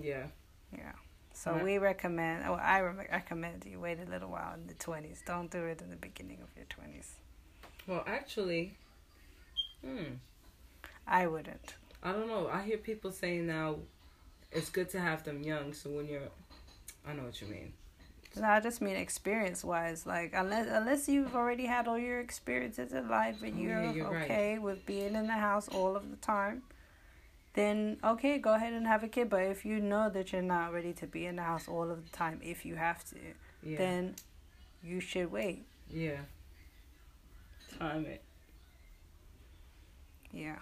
Yeah. 0.00 0.26
Yeah. 0.72 0.92
So 1.32 1.52
right. 1.52 1.64
we 1.64 1.78
recommend, 1.78 2.44
oh, 2.46 2.54
I 2.54 2.80
recommend 2.80 3.66
you 3.68 3.78
wait 3.78 3.98
a 4.00 4.10
little 4.10 4.30
while 4.30 4.54
in 4.54 4.66
the 4.66 4.74
20s. 4.74 5.24
Don't 5.26 5.50
do 5.50 5.64
it 5.64 5.82
in 5.82 5.90
the 5.90 5.96
beginning 5.96 6.38
of 6.42 6.48
your 6.56 6.64
20s. 6.66 7.08
Well, 7.86 8.02
actually, 8.06 8.74
hmm. 9.84 10.14
I 11.06 11.26
wouldn't. 11.26 11.74
I 12.02 12.12
don't 12.12 12.26
know. 12.26 12.48
I 12.48 12.62
hear 12.62 12.78
people 12.78 13.12
saying 13.12 13.46
now 13.46 13.76
it's 14.56 14.70
good 14.70 14.88
to 14.90 15.00
have 15.00 15.22
them 15.22 15.42
young. 15.42 15.72
So 15.72 15.90
when 15.90 16.06
you're, 16.08 16.22
I 17.06 17.12
know 17.12 17.24
what 17.24 17.40
you 17.40 17.46
mean. 17.46 17.72
No, 18.34 18.48
I 18.48 18.60
just 18.60 18.80
mean 18.82 18.96
experience 18.96 19.64
wise. 19.64 20.06
Like 20.06 20.32
unless 20.34 20.68
unless 20.70 21.08
you've 21.08 21.34
already 21.34 21.66
had 21.66 21.88
all 21.88 21.98
your 21.98 22.20
experiences 22.20 22.92
in 22.92 23.08
life 23.08 23.42
and 23.42 23.58
you're, 23.58 23.82
yeah, 23.82 23.92
you're 23.92 24.22
okay 24.24 24.52
right. 24.52 24.62
with 24.62 24.84
being 24.84 25.14
in 25.14 25.26
the 25.26 25.34
house 25.34 25.68
all 25.68 25.96
of 25.96 26.10
the 26.10 26.16
time, 26.16 26.62
then 27.54 27.98
okay, 28.04 28.38
go 28.38 28.54
ahead 28.54 28.72
and 28.72 28.86
have 28.86 29.02
a 29.02 29.08
kid. 29.08 29.30
But 29.30 29.42
if 29.44 29.64
you 29.64 29.80
know 29.80 30.10
that 30.10 30.32
you're 30.32 30.42
not 30.42 30.72
ready 30.72 30.92
to 30.94 31.06
be 31.06 31.26
in 31.26 31.36
the 31.36 31.42
house 31.42 31.66
all 31.68 31.90
of 31.90 32.04
the 32.04 32.16
time, 32.16 32.40
if 32.42 32.66
you 32.66 32.74
have 32.74 33.04
to, 33.10 33.16
yeah. 33.62 33.78
then 33.78 34.14
you 34.82 35.00
should 35.00 35.32
wait. 35.32 35.64
Yeah. 35.90 36.18
Time 37.78 38.04
it. 38.04 38.22
Yeah. 40.30 40.56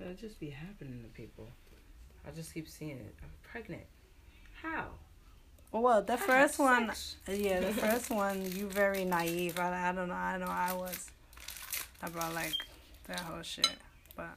It'll 0.00 0.14
just 0.14 0.40
be 0.40 0.50
happening 0.50 1.02
to 1.02 1.08
people. 1.08 1.48
I 2.26 2.30
just 2.30 2.54
keep 2.54 2.68
seeing 2.68 2.98
it. 2.98 3.14
I'm 3.22 3.28
pregnant. 3.42 3.82
How? 4.62 4.86
Well, 5.72 6.02
the 6.02 6.14
I 6.14 6.16
first 6.16 6.58
one, 6.58 6.92
yeah, 7.28 7.60
the 7.60 7.72
first 7.72 8.10
one, 8.10 8.42
you 8.52 8.66
very 8.66 9.04
naive. 9.04 9.58
I, 9.58 9.88
I 9.88 9.92
don't 9.92 10.08
know. 10.08 10.14
I 10.14 10.36
know 10.38 10.46
I 10.46 10.72
was 10.74 11.10
about 12.02 12.34
like 12.34 12.54
that 13.08 13.20
whole 13.20 13.42
shit, 13.42 13.68
but 14.14 14.36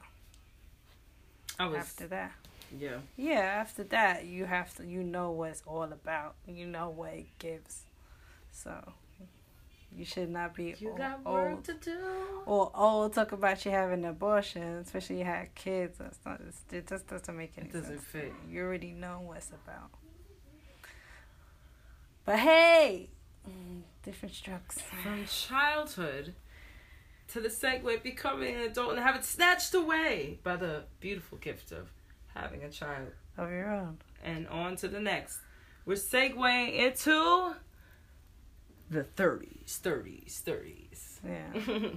I 1.58 1.66
was 1.66 1.78
after 1.78 2.06
that. 2.08 2.32
Yeah. 2.76 2.98
Yeah, 3.16 3.40
after 3.40 3.84
that, 3.84 4.24
you 4.24 4.46
have 4.46 4.74
to. 4.76 4.86
You 4.86 5.02
know 5.02 5.30
what 5.30 5.50
it's 5.50 5.62
all 5.66 5.84
about. 5.84 6.34
You 6.48 6.66
know 6.66 6.88
what 6.88 7.12
it 7.12 7.26
gives. 7.38 7.82
So 8.50 8.72
you 9.96 10.04
should 10.04 10.30
not 10.30 10.54
be 10.54 10.74
you 10.78 10.90
old, 10.90 10.98
got 10.98 11.24
work 11.24 11.52
old, 11.52 11.64
to 11.64 11.74
do. 11.74 11.98
Or 12.44 12.70
old 12.74 13.14
talk 13.14 13.32
about 13.32 13.64
you 13.64 13.70
having 13.70 14.04
an 14.04 14.10
abortion, 14.10 14.62
especially 14.62 15.18
you 15.18 15.24
had 15.24 15.54
kids. 15.54 15.98
That's 15.98 16.18
not, 16.24 16.40
it 16.70 16.86
just 16.86 17.06
doesn't 17.06 17.36
make 17.36 17.52
any 17.56 17.68
it 17.68 17.72
doesn't 17.72 17.98
sense. 17.98 18.04
fit. 18.04 18.32
You 18.48 18.62
already 18.62 18.92
know 18.92 19.22
what's 19.24 19.48
about. 19.48 19.90
But 22.24 22.40
hey, 22.40 23.08
mm, 23.48 23.82
different 24.02 24.34
strokes. 24.34 24.80
From 24.80 25.24
childhood 25.26 26.34
to 27.28 27.40
the 27.40 27.48
segue 27.48 28.02
becoming 28.02 28.54
an 28.54 28.62
adult 28.62 28.90
and 28.92 29.00
have 29.00 29.16
it 29.16 29.24
snatched 29.24 29.74
away 29.74 30.38
by 30.42 30.56
the 30.56 30.84
beautiful 31.00 31.38
gift 31.38 31.72
of 31.72 31.88
having 32.34 32.62
a 32.62 32.68
child 32.70 33.08
of 33.38 33.50
your 33.50 33.70
own. 33.70 33.98
And 34.22 34.46
on 34.48 34.76
to 34.76 34.88
the 34.88 35.00
next. 35.00 35.38
We're 35.84 35.94
segueing 35.94 36.74
into 36.74 37.54
the 38.90 39.04
30s, 39.16 39.80
30s, 39.80 40.42
30s. 40.42 41.20
Yeah. 41.24 41.88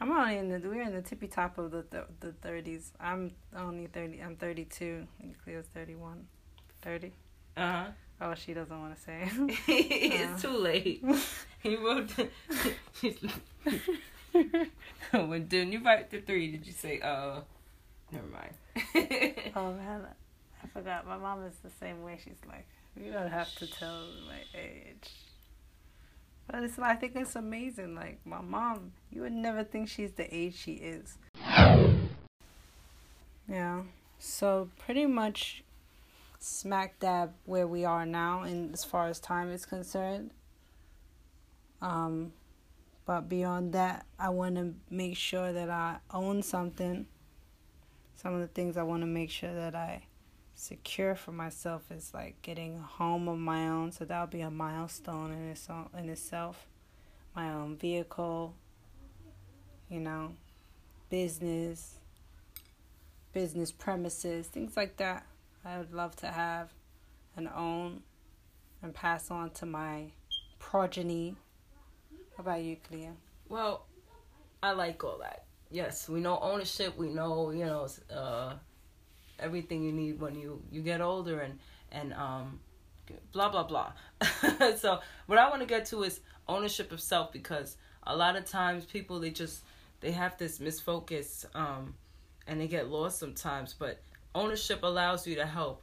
I'm 0.00 0.10
only 0.10 0.36
in 0.36 0.48
the 0.48 0.58
we're 0.68 0.82
in 0.82 0.94
the 0.94 1.02
tippy 1.02 1.28
top 1.28 1.58
of 1.58 1.70
the 1.70 1.82
th- 1.82 2.04
the 2.18 2.32
30s. 2.46 2.90
I'm 2.98 3.30
only 3.56 3.86
30. 3.86 4.20
I'm 4.20 4.34
32. 4.34 5.06
And 5.22 5.34
Cleo's 5.44 5.66
31. 5.74 6.26
30. 6.82 7.12
Uh 7.56 7.60
huh. 7.60 7.84
Oh, 8.20 8.34
she 8.34 8.52
doesn't 8.54 8.80
want 8.80 8.96
to 8.96 9.00
say. 9.00 9.30
it's 9.68 10.44
uh. 10.44 10.48
too 10.48 10.56
late. 10.56 11.04
he 11.62 11.76
wrote. 11.76 12.10
when 15.12 15.46
didn't 15.46 15.72
you 15.72 15.84
write 15.84 16.10
the 16.10 16.20
three? 16.20 16.50
Did 16.50 16.66
you 16.66 16.72
say 16.72 17.00
uh? 17.00 17.42
Never 18.10 18.26
mind. 18.26 18.54
oh 19.54 19.72
man, 19.72 20.06
I 20.62 20.66
forgot. 20.68 21.06
My 21.06 21.16
mom 21.16 21.44
is 21.44 21.54
the 21.62 21.70
same 21.80 22.02
way. 22.02 22.18
She's 22.22 22.34
like, 22.48 22.66
you 22.96 23.12
don't 23.12 23.30
have 23.30 23.54
to 23.56 23.70
tell 23.70 24.06
my 24.26 24.40
age. 24.58 25.10
But 26.46 26.64
it's 26.64 26.78
I 26.78 26.94
think 26.94 27.16
it's 27.16 27.36
amazing. 27.36 27.94
Like 27.94 28.20
my 28.24 28.40
mom, 28.40 28.92
you 29.10 29.22
would 29.22 29.32
never 29.32 29.64
think 29.64 29.88
she's 29.88 30.12
the 30.12 30.34
age 30.34 30.54
she 30.56 30.72
is. 30.74 31.16
Yeah. 33.48 33.82
So 34.18 34.70
pretty 34.78 35.06
much 35.06 35.64
smack 36.38 36.98
dab 36.98 37.32
where 37.44 37.66
we 37.66 37.84
are 37.84 38.04
now 38.04 38.42
and 38.42 38.72
as 38.72 38.84
far 38.84 39.08
as 39.08 39.20
time 39.20 39.50
is 39.50 39.64
concerned. 39.66 40.30
Um 41.80 42.32
but 43.04 43.28
beyond 43.28 43.72
that, 43.72 44.06
I 44.18 44.30
want 44.30 44.54
to 44.56 44.74
make 44.88 45.16
sure 45.16 45.52
that 45.52 45.68
I 45.68 45.96
own 46.12 46.42
something. 46.42 47.06
Some 48.14 48.34
of 48.34 48.40
the 48.40 48.46
things 48.46 48.76
I 48.76 48.84
want 48.84 49.02
to 49.02 49.06
make 49.06 49.30
sure 49.30 49.52
that 49.52 49.74
I 49.74 50.04
secure 50.62 51.14
for 51.14 51.32
myself 51.32 51.82
is 51.90 52.12
like 52.14 52.40
getting 52.42 52.76
a 52.76 52.82
home 52.82 53.28
of 53.28 53.38
my 53.38 53.68
own. 53.68 53.92
So 53.92 54.04
that'll 54.04 54.26
be 54.26 54.40
a 54.40 54.50
milestone 54.50 55.32
in 55.32 55.48
its 55.50 55.68
own, 55.68 55.88
in 55.96 56.08
itself. 56.08 56.66
My 57.34 57.52
own 57.52 57.76
vehicle, 57.76 58.54
you 59.88 60.00
know, 60.00 60.32
business, 61.10 61.94
business 63.32 63.72
premises, 63.72 64.46
things 64.46 64.76
like 64.76 64.96
that. 64.98 65.26
I 65.64 65.78
would 65.78 65.92
love 65.92 66.16
to 66.16 66.26
have 66.26 66.72
and 67.36 67.48
own 67.48 68.02
and 68.82 68.94
pass 68.94 69.30
on 69.30 69.50
to 69.50 69.66
my 69.66 70.10
progeny 70.58 71.36
how 72.36 72.42
about 72.42 72.62
you, 72.62 72.76
Cleo? 72.88 73.14
Well, 73.48 73.84
I 74.62 74.72
like 74.72 75.04
all 75.04 75.18
that. 75.18 75.44
Yes, 75.70 76.08
we 76.08 76.20
know 76.20 76.38
ownership. 76.40 76.96
We 76.96 77.08
know 77.08 77.50
you 77.50 77.66
know 77.66 77.88
uh, 78.14 78.54
everything 79.42 79.82
you 79.82 79.92
need 79.92 80.20
when 80.20 80.34
you 80.34 80.62
you 80.70 80.82
get 80.82 81.00
older 81.00 81.40
and 81.40 81.58
and 81.90 82.12
um 82.14 82.60
blah 83.32 83.50
blah 83.50 83.64
blah. 83.64 83.92
so 84.76 85.00
what 85.26 85.38
I 85.38 85.48
want 85.50 85.60
to 85.60 85.66
get 85.66 85.86
to 85.86 86.02
is 86.02 86.20
ownership 86.48 86.92
of 86.92 87.00
self 87.00 87.32
because 87.32 87.76
a 88.04 88.16
lot 88.16 88.36
of 88.36 88.44
times 88.44 88.84
people 88.84 89.20
they 89.20 89.30
just 89.30 89.64
they 90.00 90.12
have 90.12 90.36
this 90.38 90.58
misfocus 90.58 91.44
um 91.54 91.94
and 92.46 92.60
they 92.60 92.68
get 92.68 92.88
lost 92.88 93.18
sometimes. 93.18 93.74
But 93.78 94.00
ownership 94.34 94.82
allows 94.82 95.26
you 95.26 95.36
to 95.36 95.46
help 95.46 95.82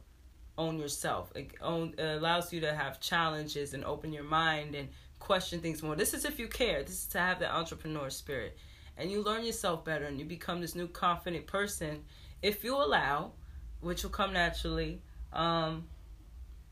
own 0.58 0.78
yourself. 0.78 1.32
It, 1.34 1.52
own, 1.62 1.94
it 1.96 2.18
allows 2.18 2.52
you 2.52 2.60
to 2.60 2.74
have 2.74 3.00
challenges 3.00 3.72
and 3.72 3.84
open 3.84 4.12
your 4.12 4.24
mind 4.24 4.74
and 4.74 4.88
question 5.18 5.60
things 5.60 5.82
more. 5.82 5.96
This 5.96 6.12
is 6.12 6.24
if 6.24 6.38
you 6.38 6.48
care. 6.48 6.82
This 6.82 7.02
is 7.02 7.06
to 7.08 7.18
have 7.18 7.38
the 7.38 7.52
entrepreneur 7.52 8.10
spirit. 8.10 8.58
And 8.96 9.10
you 9.10 9.22
learn 9.22 9.44
yourself 9.44 9.84
better 9.84 10.04
and 10.04 10.18
you 10.18 10.26
become 10.26 10.60
this 10.60 10.74
new 10.74 10.86
confident 10.86 11.46
person 11.46 12.02
if 12.42 12.64
you 12.64 12.76
allow, 12.76 13.32
which 13.80 14.02
will 14.02 14.10
come 14.10 14.32
naturally, 14.32 15.00
um, 15.32 15.84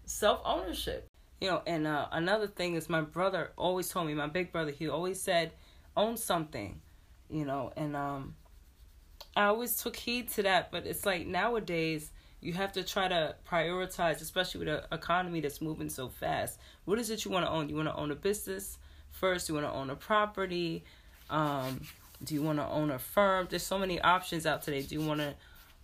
self 0.05 0.41
ownership. 0.45 1.07
You 1.41 1.51
know, 1.51 1.63
and 1.67 1.87
uh, 1.87 2.07
another 2.11 2.49
thing 2.49 2.75
is 2.75 2.89
my 2.89 3.01
brother 3.01 3.53
always 3.57 3.89
told 3.89 4.09
me, 4.09 4.15
my 4.15 4.27
big 4.27 4.51
brother, 4.51 4.73
he 4.73 4.89
always 4.89 5.21
said, 5.21 5.53
own 5.97 6.17
something, 6.17 6.81
you 7.31 7.45
know, 7.45 7.73
and 7.77 7.95
um, 7.95 8.35
I 9.37 9.45
always 9.45 9.81
took 9.81 9.95
heed 9.95 10.31
to 10.31 10.43
that, 10.43 10.73
but 10.73 10.85
it's 10.85 11.07
like 11.07 11.29
nowadays 11.29 12.11
you 12.41 12.53
have 12.55 12.73
to 12.73 12.83
try 12.83 13.09
to 13.09 13.35
prioritize, 13.49 14.21
especially 14.21 14.65
with 14.65 14.69
an 14.69 14.81
economy 14.93 15.41
that's 15.41 15.61
moving 15.61 15.89
so 15.89 16.09
fast. 16.09 16.59
What 16.85 16.99
is 16.99 17.11
it 17.11 17.25
you 17.25 17.31
want 17.31 17.47
to 17.47 17.51
own? 17.51 17.69
You 17.69 17.77
want 17.77 17.89
to 17.89 17.95
own 17.95 18.11
a 18.11 18.17
business 18.17 18.79
first? 19.11 19.49
You 19.49 19.55
want 19.55 19.67
to 19.67 19.73
own 19.73 19.91
a 19.91 19.97
property? 19.97 20.85
Um, 21.31 21.83
do 22.23 22.35
you 22.35 22.43
want 22.43 22.59
to 22.59 22.67
own 22.67 22.91
a 22.91 22.99
firm? 22.99 23.47
There's 23.51 23.65
so 23.65 23.79
many 23.79 24.01
options 24.01 24.47
out 24.47 24.63
today. 24.63 24.83
Do 24.83 24.95
you 24.95 25.07
want 25.07 25.21
to 25.21 25.35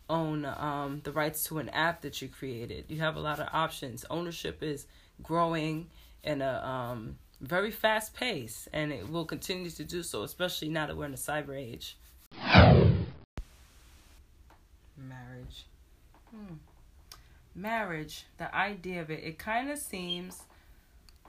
own 0.09 0.45
um, 0.45 1.01
the 1.05 1.13
rights 1.13 1.45
to 1.45 1.59
an 1.59 1.69
app 1.71 2.03
that 2.03 2.21
you 2.21 2.29
created. 2.29 2.85
You 2.89 3.01
have 3.01 3.17
a 3.17 3.21
lot 3.21 3.41
of 3.41 3.49
options. 3.53 4.05
Ownership 4.11 4.63
is 4.63 4.87
growing 5.23 5.89
in 6.23 6.43
a 6.43 6.63
um, 6.63 7.19
very 7.41 7.71
fast 7.71 8.15
pace, 8.15 8.69
and 8.73 8.93
it 8.93 9.09
will 9.09 9.25
continue 9.25 9.71
to 9.71 9.85
do 9.85 10.03
so, 10.03 10.23
especially 10.23 10.69
now 10.69 10.87
that 10.87 10.97
we're 10.97 11.07
in 11.07 11.13
the 11.13 11.17
cyber 11.17 11.59
age. 11.59 11.97
Marriage. 14.97 15.67
Hmm. 16.31 16.55
Marriage, 17.55 18.25
the 18.39 18.55
idea 18.55 19.01
of 19.01 19.11
it, 19.11 19.23
it 19.23 19.39
kind 19.39 19.71
of 19.71 19.79
seems. 19.79 20.43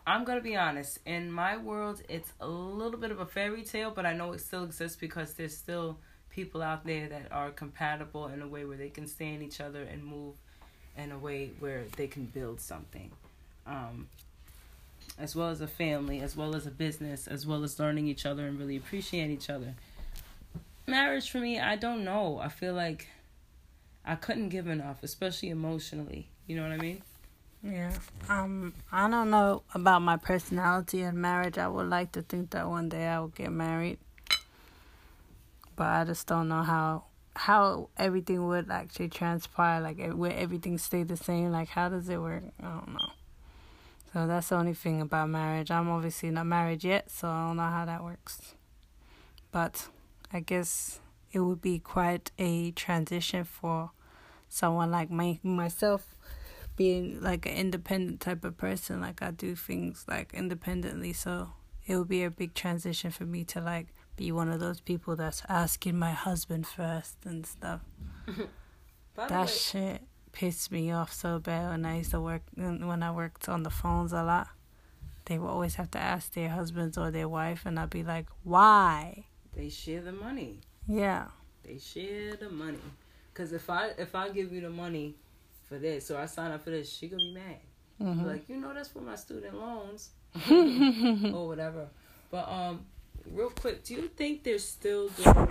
I'm 0.07 0.23
gonna 0.23 0.41
be 0.41 0.55
honest. 0.55 0.99
In 1.05 1.31
my 1.31 1.57
world, 1.57 2.01
it's 2.09 2.31
a 2.39 2.47
little 2.47 2.99
bit 2.99 3.11
of 3.11 3.19
a 3.19 3.25
fairy 3.25 3.63
tale, 3.63 3.91
but 3.91 4.05
I 4.05 4.13
know 4.13 4.33
it 4.33 4.41
still 4.41 4.63
exists 4.63 4.97
because 4.97 5.33
there's 5.33 5.57
still 5.57 5.97
people 6.35 6.61
out 6.61 6.85
there 6.85 7.07
that 7.07 7.31
are 7.31 7.49
compatible 7.49 8.27
in 8.27 8.41
a 8.41 8.47
way 8.47 8.65
where 8.65 8.75
they 8.75 8.89
can 8.89 9.07
stand 9.07 9.41
each 9.41 9.61
other 9.61 9.83
and 9.83 10.03
move 10.03 10.35
in 10.97 11.11
a 11.11 11.17
way 11.17 11.51
where 11.59 11.85
they 11.95 12.07
can 12.07 12.25
build 12.25 12.59
something. 12.59 13.11
Um, 13.65 14.07
as 15.17 15.35
well 15.35 15.49
as 15.49 15.61
a 15.61 15.67
family, 15.67 16.19
as 16.19 16.35
well 16.35 16.55
as 16.55 16.67
a 16.67 16.71
business, 16.71 17.27
as 17.27 17.47
well 17.47 17.63
as 17.63 17.79
learning 17.79 18.07
each 18.07 18.25
other 18.25 18.45
and 18.47 18.59
really 18.59 18.75
appreciate 18.75 19.29
each 19.29 19.49
other. 19.49 19.75
Marriage 20.85 21.29
for 21.29 21.39
me, 21.39 21.59
I 21.59 21.77
don't 21.77 22.03
know. 22.03 22.39
I 22.43 22.49
feel 22.49 22.73
like 22.73 23.07
I 24.05 24.15
couldn't 24.15 24.49
give 24.49 24.67
enough, 24.67 24.97
especially 25.03 25.49
emotionally. 25.49 26.27
You 26.47 26.57
know 26.57 26.63
what 26.63 26.73
I 26.73 26.77
mean? 26.77 27.01
Yeah. 27.63 27.93
Um 28.29 28.73
I 28.91 29.09
don't 29.09 29.31
know 29.31 29.63
about 29.73 30.01
my 30.01 30.17
personality 30.17 31.01
in 31.01 31.19
marriage. 31.19 31.57
I 31.57 31.67
would 31.67 31.89
like 31.89 32.11
to 32.11 32.21
think 32.21 32.51
that 32.51 32.67
one 32.67 32.89
day 32.89 33.07
I 33.07 33.19
will 33.19 33.29
get 33.29 33.51
married. 33.51 33.97
But 35.75 35.87
I 35.87 36.03
just 36.05 36.27
don't 36.27 36.47
know 36.47 36.63
how 36.63 37.05
how 37.35 37.89
everything 37.97 38.47
would 38.47 38.71
actually 38.71 39.09
transpire 39.09 39.81
like 39.81 39.99
eh, 39.99 40.09
where 40.09 40.31
everything 40.31 40.77
stay 40.77 41.03
the 41.03 41.17
same 41.17 41.51
like 41.51 41.69
how 41.69 41.89
does 41.89 42.07
it 42.07 42.21
work? 42.21 42.43
I 42.61 42.63
don't 42.63 42.93
know. 42.93 43.09
So 44.13 44.27
that's 44.27 44.47
the 44.49 44.55
only 44.55 44.73
thing 44.73 45.01
about 45.01 45.29
marriage. 45.29 45.69
I'm 45.69 45.89
obviously 45.89 46.31
not 46.31 46.45
married 46.45 46.85
yet, 46.85 47.11
so 47.11 47.27
I 47.27 47.47
don't 47.47 47.57
know 47.57 47.63
how 47.63 47.83
that 47.83 48.01
works. 48.01 48.55
But 49.51 49.89
I 50.31 50.39
guess 50.39 51.01
it 51.33 51.41
would 51.41 51.61
be 51.61 51.79
quite 51.79 52.31
a 52.39 52.71
transition 52.71 53.43
for 53.43 53.91
someone 54.47 54.89
like 54.89 55.11
my 55.11 55.39
myself 55.43 56.15
being 56.77 57.21
like 57.21 57.45
an 57.45 57.53
independent 57.53 58.21
type 58.21 58.43
of 58.43 58.57
person 58.57 59.01
like 59.01 59.21
I 59.21 59.31
do 59.31 59.55
things 59.55 60.05
like 60.07 60.33
independently 60.33 61.13
so 61.13 61.51
it 61.85 61.97
would 61.97 62.07
be 62.07 62.23
a 62.23 62.29
big 62.29 62.53
transition 62.53 63.11
for 63.11 63.25
me 63.25 63.43
to 63.45 63.61
like 63.61 63.87
be 64.15 64.31
one 64.31 64.49
of 64.49 64.59
those 64.59 64.79
people 64.79 65.15
that's 65.15 65.43
asking 65.49 65.97
my 65.97 66.11
husband 66.11 66.67
first 66.67 67.17
and 67.25 67.45
stuff. 67.45 67.81
that 69.15 69.49
shit 69.49 70.01
pissed 70.31 70.71
me 70.71 70.91
off 70.91 71.13
so 71.13 71.39
bad 71.39 71.71
when 71.71 71.85
I 71.85 71.97
used 71.97 72.11
to 72.11 72.19
work 72.19 72.43
when 72.55 73.03
I 73.03 73.11
worked 73.11 73.47
on 73.49 73.63
the 73.63 73.69
phones 73.69 74.13
a 74.13 74.23
lot. 74.23 74.47
They 75.25 75.39
would 75.39 75.47
always 75.47 75.75
have 75.75 75.89
to 75.91 75.99
ask 75.99 76.33
their 76.33 76.49
husbands 76.49 76.97
or 76.97 77.09
their 77.09 77.27
wife, 77.27 77.63
and 77.65 77.79
I'd 77.79 77.89
be 77.89 78.03
like, 78.03 78.27
"Why?" 78.43 79.25
They 79.55 79.69
share 79.69 80.01
the 80.01 80.11
money. 80.11 80.59
Yeah. 80.87 81.27
They 81.63 81.79
share 81.79 82.35
the 82.35 82.49
money. 82.49 82.77
Cause 83.33 83.51
if 83.51 83.69
I 83.69 83.87
if 83.97 84.13
I 84.15 84.29
give 84.29 84.53
you 84.53 84.61
the 84.61 84.69
money 84.69 85.15
for 85.67 85.77
this, 85.77 86.05
so 86.05 86.17
I 86.17 86.25
sign 86.25 86.51
up 86.51 86.63
for 86.63 86.69
this, 86.69 86.91
she 86.91 87.07
gonna 87.07 87.23
be 87.23 87.33
mad. 87.33 87.59
Mm-hmm. 88.01 88.25
Like 88.25 88.49
you 88.49 88.57
know 88.57 88.73
that's 88.73 88.89
for 88.89 89.01
my 89.01 89.15
student 89.15 89.55
loans 89.55 90.09
or 90.49 91.47
whatever. 91.47 91.87
But 92.29 92.47
um, 92.49 92.85
real 93.31 93.49
quick, 93.49 93.83
do 93.83 93.93
you 93.93 94.07
think 94.07 94.43
there's 94.43 94.63
still 94.63 95.09
doing, 95.09 95.47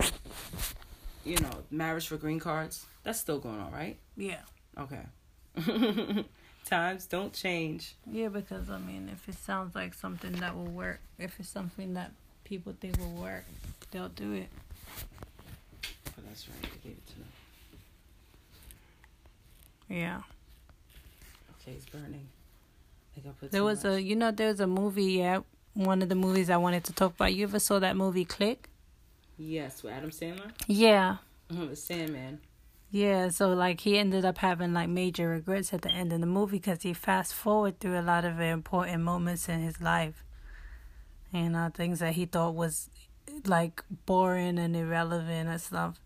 you 1.23 1.37
know, 1.39 1.51
marriage 1.71 2.07
for 2.07 2.17
green 2.17 2.39
cards? 2.39 2.85
That's 3.03 3.19
still 3.19 3.39
going 3.39 3.59
on, 3.59 3.71
right? 3.71 3.97
Yeah. 4.17 4.41
Okay. 4.77 5.01
Times 6.65 7.05
don't 7.05 7.31
change. 7.31 7.95
Yeah, 8.09 8.29
because 8.29 8.69
I 8.69 8.79
mean, 8.79 9.09
if 9.13 9.29
it 9.29 9.35
sounds 9.35 9.75
like 9.75 9.93
something 9.93 10.31
that 10.33 10.55
will 10.55 10.65
work, 10.65 10.99
if 11.19 11.39
it's 11.39 11.49
something 11.49 11.93
that 11.93 12.11
people 12.43 12.73
think 12.79 12.97
will 12.97 13.21
work, 13.21 13.45
they'll 13.91 14.09
do 14.09 14.33
it. 14.33 14.49
Oh, 16.07 16.21
that's 16.27 16.47
right. 16.49 16.61
They 16.61 16.89
gave 16.89 16.97
it 16.97 17.07
to 17.07 17.13
them. 17.13 17.27
Yeah. 19.89 20.21
Okay, 21.61 21.73
it's 21.73 21.85
burning. 21.85 22.27
there 23.51 23.63
was 23.63 23.83
much. 23.83 23.93
a, 23.93 24.01
you 24.01 24.15
know, 24.15 24.31
there's 24.31 24.59
a 24.59 24.67
movie. 24.67 25.13
Yeah, 25.13 25.41
one 25.75 26.01
of 26.01 26.09
the 26.09 26.15
movies 26.15 26.49
I 26.49 26.57
wanted 26.57 26.83
to 26.85 26.93
talk 26.93 27.13
about. 27.15 27.33
You 27.33 27.43
ever 27.43 27.59
saw 27.59 27.79
that 27.79 27.95
movie 27.95 28.25
Click? 28.25 28.69
Yes, 29.37 29.83
with 29.83 29.93
Adam 29.93 30.09
Sandler. 30.09 30.51
Yeah. 30.67 31.17
Mm-hmm, 31.51 31.69
the 31.69 31.75
Sandman. 31.75 32.39
Yeah, 32.89 33.29
so 33.29 33.49
like 33.49 33.81
he 33.81 33.97
ended 33.97 34.23
up 34.23 34.37
having 34.37 34.73
like 34.73 34.87
major 34.87 35.27
regrets 35.27 35.73
at 35.73 35.81
the 35.81 35.91
end 35.91 36.13
of 36.13 36.21
the 36.21 36.25
movie 36.25 36.59
because 36.59 36.83
he 36.83 36.93
fast 36.93 37.33
forward 37.33 37.79
through 37.79 37.99
a 37.99 38.01
lot 38.01 38.23
of 38.23 38.39
important 38.39 39.03
moments 39.03 39.49
in 39.49 39.59
his 39.59 39.81
life, 39.81 40.23
and 41.33 41.55
uh, 41.57 41.69
things 41.71 41.99
that 41.99 42.13
he 42.13 42.25
thought 42.25 42.55
was 42.55 42.89
like 43.45 43.83
boring 44.05 44.57
and 44.57 44.75
irrelevant 44.77 45.49
and 45.49 45.59
stuff. 45.59 45.99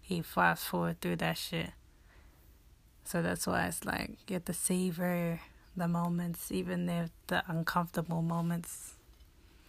He 0.00 0.20
fast 0.20 0.66
forward 0.66 1.00
through 1.00 1.16
that 1.16 1.38
shit. 1.38 1.70
So 3.04 3.22
that's 3.22 3.46
why 3.46 3.66
it's 3.66 3.84
like 3.86 4.18
you 4.28 4.34
have 4.34 4.44
to 4.44 4.52
savor 4.52 5.40
the 5.74 5.88
moments, 5.88 6.52
even 6.52 6.88
if 6.90 7.10
the 7.28 7.42
uncomfortable 7.48 8.20
moments. 8.20 8.94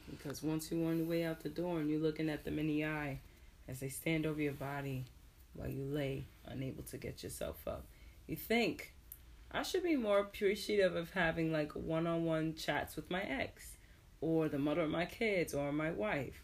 Because 0.10 0.44
once 0.44 0.72
you're 0.72 0.88
on 0.88 1.00
the 1.00 1.04
way 1.04 1.24
out 1.24 1.41
the 1.41 1.50
door 1.50 1.80
and 1.80 1.89
you're 1.89 2.00
looking 2.00 2.30
at 2.30 2.44
them 2.44 2.60
in 2.60 2.68
the 2.68 2.86
eye 2.86 3.20
as 3.68 3.80
they 3.80 3.89
stand 3.89 4.26
over 4.26 4.41
your 4.41 4.54
body 4.54 5.06
while 5.54 5.68
you 5.70 5.84
lay 5.84 6.26
unable 6.46 6.84
to 6.84 6.98
get 6.98 7.24
yourself 7.24 7.68
up, 7.68 7.86
you 8.28 8.36
think, 8.36 8.94
I 9.52 9.63
should 9.63 9.84
be 9.84 9.96
more 9.96 10.20
appreciative 10.20 10.96
of 10.96 11.12
having 11.12 11.52
like 11.52 11.72
one 11.74 12.08
on 12.08 12.26
one 12.26 12.56
chats 12.56 12.96
with 12.96 13.10
my 13.10 13.22
ex 13.22 13.78
or 14.22 14.50
the 14.50 14.60
mother 14.60 14.82
of 14.82 14.89
my 14.89 15.06
kids 15.06 15.54
or 15.54 15.72
my 15.72 15.91
wife. 15.91 16.41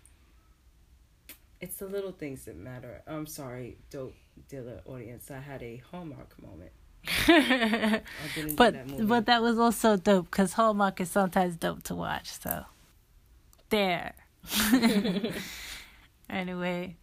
It's 1.60 1.76
the 1.76 1.88
little 1.88 2.12
things 2.12 2.46
that 2.46 2.58
matter. 2.58 3.02
I'm 3.06 3.28
sorry, 3.28 3.78
dope 3.92 4.16
dealer 4.50 4.82
audience. 4.86 5.30
I 5.30 5.40
had 5.40 5.62
a 5.62 5.82
hallmark 5.92 6.42
moment. 6.42 6.72
but 8.56 8.74
that 8.74 9.08
but 9.08 9.26
that 9.26 9.42
was 9.42 9.58
also 9.58 9.98
dope 9.98 10.30
because 10.30 10.54
Hallmark 10.54 11.02
is 11.02 11.10
sometimes 11.10 11.56
dope 11.56 11.82
to 11.84 11.96
watch. 11.96 12.30
So 12.40 12.66
there. 13.72 14.14
anyway, 16.30 16.96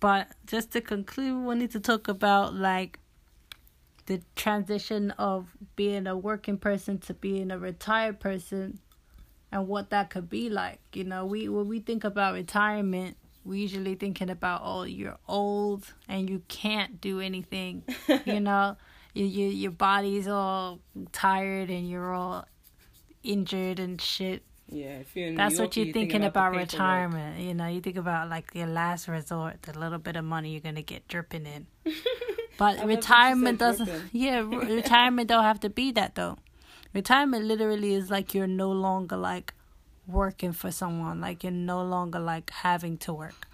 but 0.00 0.28
just 0.46 0.72
to 0.72 0.80
conclude, 0.80 1.46
we 1.46 1.54
need 1.54 1.70
to 1.70 1.80
talk 1.80 2.08
about 2.08 2.54
like 2.54 2.98
the 4.06 4.20
transition 4.36 5.12
of 5.12 5.56
being 5.76 6.06
a 6.06 6.16
working 6.16 6.58
person 6.58 6.98
to 6.98 7.14
being 7.14 7.50
a 7.50 7.58
retired 7.58 8.20
person 8.20 8.78
and 9.50 9.68
what 9.68 9.90
that 9.90 10.10
could 10.10 10.28
be 10.28 10.50
like. 10.50 10.80
You 10.92 11.04
know, 11.04 11.24
we 11.24 11.48
when 11.48 11.68
we 11.68 11.80
think 11.80 12.04
about 12.04 12.34
retirement, 12.34 13.16
we 13.44 13.60
usually 13.60 13.94
thinking 13.94 14.30
about 14.30 14.62
oh 14.64 14.82
you're 14.82 15.18
old 15.28 15.86
and 16.08 16.28
you 16.28 16.42
can't 16.48 17.00
do 17.00 17.20
anything. 17.20 17.84
you 18.24 18.40
know, 18.40 18.76
your 19.14 19.26
your 19.26 19.50
your 19.50 19.70
body's 19.70 20.28
all 20.28 20.80
tired 21.12 21.70
and 21.70 21.88
you're 21.88 22.12
all 22.12 22.46
injured 23.22 23.78
and 23.78 24.00
shit. 24.00 24.42
Yeah, 24.68 25.02
that's 25.14 25.14
York, 25.14 25.34
what 25.34 25.76
you're, 25.76 25.86
you're 25.86 25.92
thinking, 25.92 25.92
thinking 25.92 26.24
about, 26.24 26.52
about 26.52 26.56
retirement. 26.56 27.38
You 27.40 27.54
know, 27.54 27.66
you 27.66 27.80
think 27.80 27.96
about 27.96 28.28
like 28.28 28.50
your 28.54 28.66
last 28.66 29.08
resort, 29.08 29.62
the 29.62 29.78
little 29.78 29.98
bit 29.98 30.16
of 30.16 30.24
money 30.24 30.50
you're 30.50 30.60
gonna 30.60 30.82
get 30.82 31.06
dripping 31.08 31.46
in. 31.46 31.66
But 32.56 32.84
retirement 32.86 33.58
doesn't. 33.58 33.86
Dripping. 33.86 34.10
Yeah, 34.12 34.38
retirement 34.48 35.28
don't 35.28 35.42
have 35.42 35.60
to 35.60 35.70
be 35.70 35.90
that 35.92 36.14
though. 36.14 36.38
Retirement 36.92 37.44
literally 37.44 37.94
is 37.94 38.10
like 38.10 38.34
you're 38.34 38.46
no 38.46 38.70
longer 38.70 39.16
like 39.16 39.54
working 40.06 40.52
for 40.52 40.70
someone. 40.70 41.20
Like 41.20 41.42
you're 41.42 41.52
no 41.52 41.82
longer 41.82 42.20
like 42.20 42.50
having 42.50 42.98
to 42.98 43.12
work. 43.12 43.48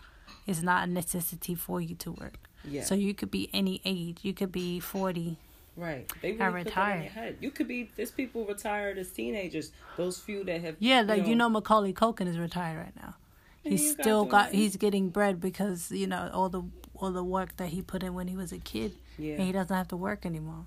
It's 0.47 0.63
not 0.63 0.89
a 0.89 0.91
necessity 0.91 1.55
for 1.55 1.81
you 1.81 1.95
to 1.97 2.13
work. 2.13 2.49
Yeah. 2.65 2.85
So 2.85 2.95
you 2.95 3.15
could 3.15 3.31
be 3.31 3.49
any 3.53 3.81
age. 3.85 4.19
You 4.23 4.35
could 4.35 4.53
be 4.53 4.81
forty, 4.81 5.39
Right. 5.77 6.11
They 6.21 6.33
really 6.33 6.65
put 6.65 6.75
that 6.75 6.97
in 6.97 7.03
your 7.03 7.13
head. 7.13 7.37
You 7.41 7.51
could 7.51 7.69
be 7.69 7.91
there's 7.97 8.11
people 8.11 8.45
retired 8.45 8.99
as 8.99 9.11
teenagers. 9.11 9.73
Those 9.97 10.19
few 10.19 10.45
that 10.45 10.61
have 10.61 10.77
Yeah, 10.79 11.03
like 11.03 11.19
you 11.19 11.23
know, 11.23 11.29
you 11.29 11.37
know 11.37 11.49
Macaulay 11.49 11.93
Culkin 11.93 12.27
is 12.27 12.39
retired 12.39 12.79
right 12.79 12.97
now. 12.97 13.15
He's 13.63 13.91
still 13.91 14.25
got 14.25 14.53
he's 14.53 14.77
getting 14.77 15.11
bread 15.11 15.41
because, 15.41 15.91
you 15.91 16.07
know, 16.07 16.31
all 16.33 16.49
the 16.49 16.63
all 16.95 17.13
the 17.13 17.25
work 17.25 17.57
that 17.57 17.69
he 17.69 17.83
put 17.83 18.03
in 18.03 18.15
when 18.15 18.29
he 18.29 18.37
was 18.37 18.53
a 18.53 18.59
kid. 18.59 18.97
Yeah. 19.19 19.35
And 19.35 19.43
he 19.43 19.53
doesn't 19.53 19.75
have 19.75 19.89
to 19.89 19.97
work 19.97 20.25
anymore. 20.25 20.65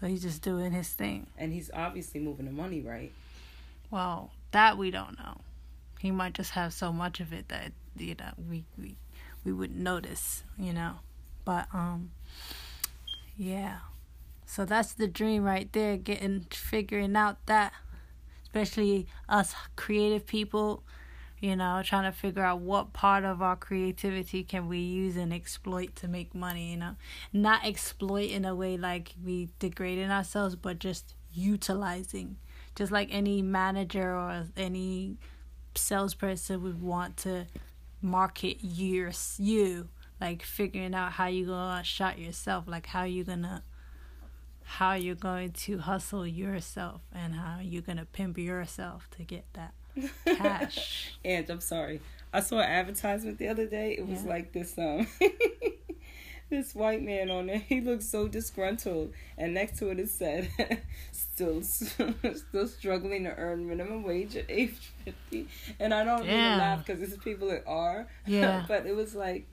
So 0.00 0.06
he's 0.06 0.22
just 0.22 0.42
doing 0.42 0.72
his 0.72 0.88
thing. 0.88 1.26
And 1.38 1.52
he's 1.52 1.70
obviously 1.72 2.20
moving 2.20 2.46
the 2.46 2.52
money, 2.52 2.80
right? 2.80 3.12
Well, 3.90 4.32
that 4.50 4.76
we 4.76 4.90
don't 4.90 5.18
know. 5.18 5.40
He 6.00 6.10
might 6.10 6.34
just 6.34 6.50
have 6.52 6.72
so 6.72 6.92
much 6.92 7.20
of 7.20 7.32
it 7.32 7.48
that, 7.48 7.72
you 7.96 8.14
know, 8.18 8.32
we 8.50 8.64
we, 8.78 8.96
we 9.44 9.52
wouldn't 9.52 9.78
notice, 9.78 10.44
you 10.58 10.72
know. 10.72 10.96
But 11.44 11.68
um 11.72 12.10
yeah. 13.36 13.78
So 14.54 14.64
that's 14.64 14.92
the 14.92 15.08
dream 15.08 15.42
right 15.42 15.68
there, 15.72 15.96
getting 15.96 16.46
figuring 16.48 17.16
out 17.16 17.44
that 17.46 17.72
especially 18.44 19.08
us 19.28 19.52
creative 19.74 20.28
people, 20.28 20.84
you 21.40 21.56
know, 21.56 21.82
trying 21.84 22.04
to 22.04 22.16
figure 22.16 22.44
out 22.44 22.60
what 22.60 22.92
part 22.92 23.24
of 23.24 23.42
our 23.42 23.56
creativity 23.56 24.44
can 24.44 24.68
we 24.68 24.78
use 24.78 25.16
and 25.16 25.34
exploit 25.34 25.96
to 25.96 26.06
make 26.06 26.36
money, 26.36 26.70
you 26.70 26.76
know. 26.76 26.94
Not 27.32 27.66
exploit 27.66 28.30
in 28.30 28.44
a 28.44 28.54
way 28.54 28.76
like 28.76 29.16
we 29.24 29.48
degrading 29.58 30.12
ourselves, 30.12 30.54
but 30.54 30.78
just 30.78 31.16
utilizing. 31.32 32.36
Just 32.76 32.92
like 32.92 33.08
any 33.10 33.42
manager 33.42 34.14
or 34.14 34.46
any 34.56 35.16
salesperson 35.74 36.62
would 36.62 36.80
want 36.80 37.16
to 37.16 37.46
market 38.00 38.58
your 38.60 39.10
you 39.36 39.88
like 40.20 40.44
figuring 40.44 40.94
out 40.94 41.10
how 41.10 41.26
you 41.26 41.46
gonna 41.46 41.82
shot 41.82 42.18
yourself 42.20 42.68
like 42.68 42.86
how 42.86 43.02
you 43.02 43.24
gonna 43.24 43.64
how 44.64 44.94
you're 44.94 45.14
going 45.14 45.52
to 45.52 45.78
hustle 45.78 46.26
yourself 46.26 47.02
and 47.14 47.34
how 47.34 47.58
you're 47.62 47.82
gonna 47.82 48.06
pimp 48.12 48.38
yourself 48.38 49.08
to 49.16 49.22
get 49.22 49.44
that 49.54 49.74
cash. 50.26 51.16
And 51.24 51.48
i'm 51.50 51.60
sorry. 51.60 52.00
I 52.32 52.40
saw 52.40 52.58
an 52.58 52.64
advertisement 52.70 53.38
the 53.38 53.48
other 53.48 53.66
day. 53.66 53.92
It 53.98 54.06
was 54.08 54.24
Yeah. 54.24 54.28
like 54.30 54.52
this 54.52 54.76
um 54.78 55.06
this 56.50 56.74
white 56.74 57.02
man 57.02 57.30
on 57.30 57.46
there. 57.46 57.58
He 57.68 57.80
looked 57.80 58.02
so 58.02 58.28
disgruntled. 58.28 59.12
And 59.38 59.54
next 59.54 59.78
to 59.78 59.90
it 59.90 59.98
it 60.00 60.08
said 60.10 60.50
still 61.12 61.62
still 61.62 62.68
struggling 62.68 63.24
to 63.24 63.34
earn 63.36 63.68
minimum 63.68 64.02
wage 64.02 64.36
at 64.36 64.44
age 64.48 64.92
50 65.04 65.48
and 65.80 65.92
i 65.92 66.04
don't 66.04 66.20
even 66.22 66.30
Damn. 66.30 66.58
laugh 66.58 66.86
because 66.86 67.02
it's 67.02 67.16
people 67.22 67.48
that 67.48 67.64
are. 67.66 68.06
Yeah. 68.26 68.64
but 68.68 68.86
it 68.86 68.94
was 68.96 69.14
like 69.14 69.46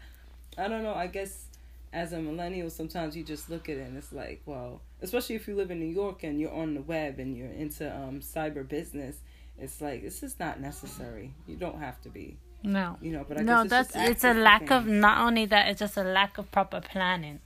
i 0.57 0.67
don't 0.67 0.83
know. 0.83 0.93
I 0.93 1.07
guess 1.07 1.45
as 1.93 2.13
a 2.13 2.19
millennial 2.19 2.69
sometimes 2.69 3.15
you 3.17 3.23
just 3.23 3.49
look 3.49 3.67
at 3.67 3.77
it 3.77 3.87
and 3.87 3.97
it's 3.97 4.13
like 4.13 4.41
well 4.45 4.81
especially 5.01 5.35
if 5.35 5.47
you 5.47 5.55
live 5.55 5.71
in 5.71 5.79
new 5.79 5.85
york 5.85 6.23
and 6.23 6.39
you're 6.39 6.53
on 6.53 6.73
the 6.73 6.81
web 6.81 7.19
and 7.19 7.35
you're 7.35 7.51
into 7.51 7.85
um 7.93 8.21
cyber 8.21 8.67
business 8.67 9.17
it's 9.61 9.79
like 9.79 10.01
this 10.01 10.23
is 10.23 10.39
not 10.39 10.59
necessary. 10.59 11.33
You 11.47 11.55
don't 11.55 11.79
have 11.79 12.01
to 12.01 12.09
be. 12.09 12.37
No. 12.63 12.97
You 13.01 13.11
know 13.11 13.25
but 13.27 13.39
I 13.39 13.43
no 13.43 13.63
guess 13.63 13.63
it's 13.63 13.69
that's 13.69 13.93
just 13.93 14.09
it's 14.09 14.23
a 14.23 14.33
lack 14.33 14.71
of 14.71 14.87
not 14.87 15.19
only 15.19 15.45
that 15.45 15.67
it's 15.67 15.79
just 15.79 15.97
a 15.97 16.03
lack 16.03 16.37
of 16.37 16.51
proper 16.51 16.81
planning. 16.81 17.39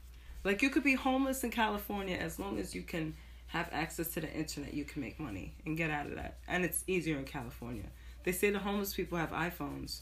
Like 0.43 0.61
you 0.61 0.69
could 0.69 0.83
be 0.83 0.95
homeless 0.95 1.43
in 1.43 1.51
california 1.51 2.15
as 2.15 2.39
long 2.39 2.59
as 2.59 2.73
you 2.73 2.83
can 2.83 3.15
have 3.47 3.69
access 3.71 4.09
to 4.09 4.21
the 4.21 4.31
internet 4.31 4.73
you 4.73 4.83
can 4.83 5.01
make 5.01 5.19
money 5.19 5.53
and 5.65 5.77
get 5.77 5.89
out 5.89 6.05
of 6.07 6.15
that. 6.15 6.37
And 6.47 6.63
it's 6.63 6.83
easier 6.87 7.17
in 7.17 7.25
california. 7.25 7.89
They 8.23 8.31
say 8.31 8.49
the 8.49 8.59
homeless 8.59 8.93
people 8.93 9.17
have 9.17 9.31
iphones 9.31 10.01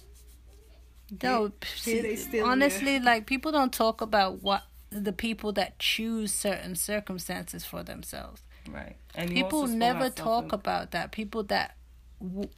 No, 1.22 1.52
they 1.86 2.16
still 2.16 2.46
honestly, 2.46 3.00
like 3.00 3.26
people 3.26 3.52
don't 3.52 3.74
talk 3.74 4.02
about 4.02 4.42
what 4.42 4.64
the 4.90 5.14
people 5.14 5.52
that 5.54 5.80
choose 5.80 6.34
certain 6.34 6.76
circumstances 6.76 7.66
for 7.66 7.84
themselves. 7.84 8.42
right 8.70 8.96
and 9.16 9.30
People 9.30 9.68
never 9.68 10.10
talk 10.10 10.52
about 10.54 10.92
that. 10.92 11.12
People 11.12 11.44
that 11.44 11.76
w- 12.22 12.50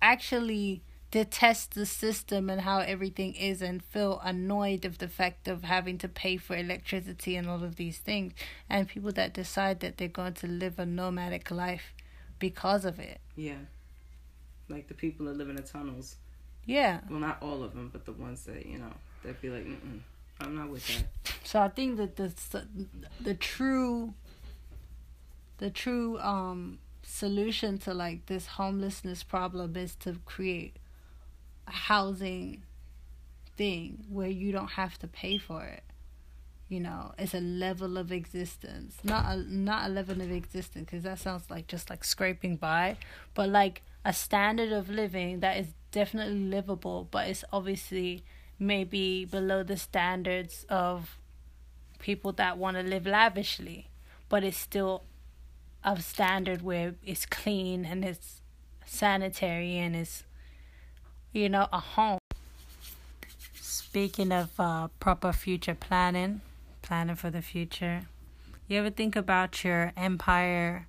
actually 0.00 0.82
detest 1.10 1.74
the 1.74 1.86
system 1.86 2.50
and 2.50 2.60
how 2.62 2.80
everything 2.80 3.34
is 3.34 3.62
and 3.62 3.82
feel 3.82 4.20
annoyed 4.22 4.84
of 4.84 4.98
the 4.98 5.08
fact 5.08 5.48
of 5.48 5.64
having 5.64 5.96
to 5.98 6.08
pay 6.08 6.36
for 6.36 6.54
electricity 6.54 7.34
and 7.34 7.48
all 7.48 7.64
of 7.64 7.76
these 7.76 7.98
things 7.98 8.34
and 8.68 8.88
people 8.88 9.10
that 9.12 9.32
decide 9.32 9.80
that 9.80 9.96
they're 9.96 10.06
going 10.06 10.34
to 10.34 10.46
live 10.46 10.78
a 10.78 10.84
nomadic 10.84 11.50
life 11.50 11.94
because 12.38 12.84
of 12.84 12.98
it. 12.98 13.20
yeah 13.36 13.56
like 14.68 14.86
the 14.88 14.94
people 14.94 15.24
that 15.24 15.36
live 15.36 15.48
in 15.48 15.56
the 15.56 15.62
tunnels 15.62 16.16
Yeah. 16.68 17.00
well 17.10 17.20
not 17.20 17.38
all 17.42 17.62
of 17.62 17.72
them 17.74 17.88
but 17.92 18.04
the 18.04 18.12
ones 18.12 18.44
that 18.44 18.66
you 18.66 18.78
know 18.78 18.92
they'd 19.24 19.40
be 19.40 19.48
like 19.50 19.66
i'm 20.40 20.54
not 20.54 20.68
with 20.68 20.86
that 20.86 21.06
So 21.44 21.60
I 21.60 21.68
think 21.68 21.96
that 21.96 22.16
the 22.16 22.30
the 23.28 23.34
true 23.34 24.12
the 25.58 25.70
true 25.70 26.18
um 26.20 26.78
solution 27.02 27.78
to 27.78 27.94
like 27.94 28.26
this 28.26 28.46
homelessness 28.60 29.22
problem 29.22 29.76
is 29.76 29.94
to 30.04 30.10
create 30.26 30.76
a 31.66 31.70
housing 31.72 32.62
thing 33.56 34.04
where 34.10 34.28
you 34.28 34.52
don't 34.52 34.72
have 34.72 34.98
to 34.98 35.08
pay 35.08 35.38
for 35.38 35.64
it. 35.64 35.82
You 36.68 36.80
know, 36.80 37.12
it's 37.18 37.32
a 37.34 37.40
level 37.40 37.96
of 37.96 38.12
existence, 38.12 38.98
not 39.02 39.24
a 39.32 39.36
not 39.38 39.86
a 39.88 39.92
level 39.92 40.20
of 40.20 40.30
existence 40.30 40.84
because 40.84 41.04
that 41.04 41.18
sounds 41.18 41.48
like 41.50 41.66
just 41.66 41.88
like 41.88 42.04
scraping 42.04 42.56
by, 42.56 42.98
but 43.34 43.48
like 43.48 43.82
a 44.04 44.12
standard 44.12 44.70
of 44.70 44.90
living 44.90 45.40
that 45.40 45.56
is 45.56 45.68
definitely 45.98 46.38
livable, 46.38 47.08
but 47.10 47.26
it's 47.26 47.44
obviously 47.52 48.22
maybe 48.56 49.24
below 49.24 49.64
the 49.64 49.76
standards 49.76 50.64
of 50.68 51.18
people 51.98 52.30
that 52.30 52.56
want 52.56 52.76
to 52.76 52.84
live 52.84 53.04
lavishly, 53.04 53.88
but 54.28 54.44
it's 54.44 54.56
still 54.56 55.02
of 55.82 56.04
standard 56.04 56.62
where 56.62 56.94
it's 57.04 57.26
clean 57.26 57.84
and 57.84 58.04
it's 58.04 58.42
sanitary 58.86 59.76
and 59.76 59.96
it's 59.96 60.22
you 61.32 61.48
know 61.48 61.66
a 61.72 61.80
home. 61.80 62.20
Speaking 63.60 64.30
of 64.30 64.50
uh, 64.60 64.86
proper 65.00 65.32
future 65.32 65.74
planning, 65.74 66.42
planning 66.80 67.16
for 67.16 67.30
the 67.30 67.42
future, 67.42 68.02
you 68.68 68.78
ever 68.78 68.90
think 68.90 69.16
about 69.16 69.64
your 69.64 69.92
empire 69.96 70.86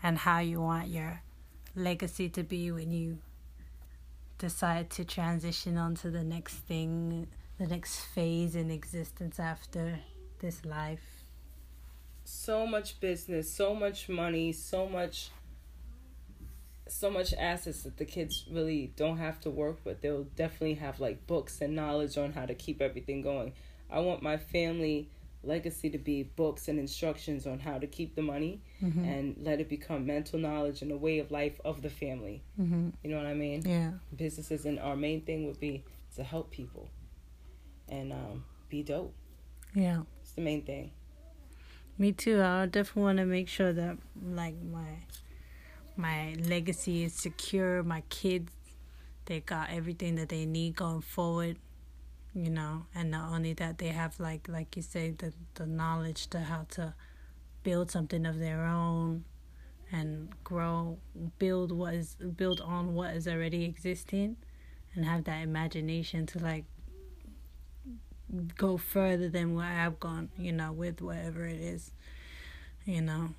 and 0.00 0.18
how 0.18 0.38
you 0.38 0.60
want 0.60 0.86
your 0.86 1.22
legacy 1.74 2.28
to 2.28 2.44
be 2.44 2.70
when 2.70 2.92
you 2.92 3.18
decide 4.38 4.90
to 4.90 5.04
transition 5.04 5.76
on 5.76 5.94
to 5.96 6.10
the 6.10 6.24
next 6.24 6.54
thing, 6.54 7.26
the 7.58 7.66
next 7.66 8.00
phase 8.00 8.54
in 8.54 8.70
existence 8.70 9.38
after 9.38 9.98
this 10.40 10.64
life? 10.64 11.18
so 12.28 12.66
much 12.66 13.00
business, 13.00 13.50
so 13.50 13.74
much 13.74 14.08
money, 14.08 14.52
so 14.52 14.86
much 14.86 15.30
so 16.86 17.10
much 17.10 17.34
assets 17.34 17.82
that 17.82 17.98
the 17.98 18.04
kids 18.04 18.46
really 18.50 18.92
don't 18.96 19.18
have 19.18 19.40
to 19.40 19.50
work 19.50 19.78
with. 19.84 20.00
They'll 20.00 20.24
definitely 20.24 20.74
have 20.74 21.00
like 21.00 21.26
books 21.26 21.60
and 21.60 21.74
knowledge 21.74 22.16
on 22.16 22.32
how 22.32 22.46
to 22.46 22.54
keep 22.54 22.80
everything 22.80 23.22
going. 23.22 23.52
I 23.90 24.00
want 24.00 24.22
my 24.22 24.36
family 24.36 25.10
legacy 25.48 25.90
to 25.90 25.98
be 25.98 26.22
books 26.22 26.68
and 26.68 26.78
instructions 26.78 27.46
on 27.46 27.58
how 27.58 27.78
to 27.78 27.86
keep 27.86 28.14
the 28.14 28.22
money 28.22 28.60
and 28.80 29.36
let 29.40 29.60
it 29.60 29.68
become 29.68 30.06
mental 30.06 30.38
knowledge 30.38 30.82
and 30.82 30.92
a 30.92 30.96
way 30.96 31.18
of 31.18 31.30
life 31.30 31.60
of 31.64 31.82
the 31.82 31.90
family. 31.90 32.42
Mm-hmm. 32.60 32.90
You 33.02 33.10
know 33.10 33.16
what 33.16 33.26
I 33.26 33.34
mean? 33.34 33.62
Yeah. 33.66 33.92
Businesses 34.14 34.66
and 34.66 34.78
our 34.78 34.94
main 34.96 35.22
thing 35.22 35.46
would 35.46 35.58
be 35.58 35.84
to 36.16 36.22
help 36.22 36.50
people 36.50 36.88
and 37.88 38.12
um, 38.12 38.44
be 38.68 38.82
dope. 38.82 39.14
Yeah. 39.74 40.02
It's 40.20 40.32
the 40.32 40.42
main 40.42 40.62
thing. 40.62 40.92
Me 41.96 42.12
too. 42.12 42.40
I 42.40 42.66
definitely 42.66 43.02
want 43.02 43.18
to 43.18 43.24
make 43.24 43.48
sure 43.48 43.72
that 43.72 43.98
like 44.24 44.54
my 44.62 45.02
my 45.96 46.34
legacy 46.44 47.04
is 47.04 47.12
secure. 47.12 47.82
My 47.82 48.02
kids, 48.08 48.52
they 49.24 49.40
got 49.40 49.70
everything 49.70 50.14
that 50.14 50.28
they 50.28 50.46
need 50.46 50.76
going 50.76 51.00
forward. 51.00 51.56
You 52.38 52.50
know, 52.50 52.86
and 52.94 53.10
not 53.10 53.32
only 53.32 53.52
that, 53.54 53.78
they 53.78 53.88
have 53.88 54.20
like 54.20 54.46
like 54.48 54.76
you 54.76 54.82
say 54.82 55.10
the 55.10 55.32
the 55.54 55.66
knowledge 55.66 56.28
to 56.28 56.38
how 56.38 56.66
to 56.70 56.94
build 57.64 57.90
something 57.90 58.24
of 58.26 58.38
their 58.38 58.64
own 58.64 59.24
and 59.90 60.28
grow, 60.44 60.98
build 61.40 61.72
what 61.72 61.94
is 61.94 62.14
build 62.14 62.60
on 62.60 62.94
what 62.94 63.12
is 63.16 63.26
already 63.26 63.64
existing, 63.64 64.36
and 64.94 65.04
have 65.04 65.24
that 65.24 65.42
imagination 65.42 66.26
to 66.26 66.38
like 66.38 66.64
go 68.56 68.76
further 68.76 69.28
than 69.28 69.56
where 69.56 69.66
I've 69.66 69.98
gone, 69.98 70.28
you 70.38 70.52
know, 70.52 70.70
with 70.70 71.02
whatever 71.02 71.44
it 71.44 71.60
is, 71.60 71.90
you 72.84 73.02
know. 73.02 73.30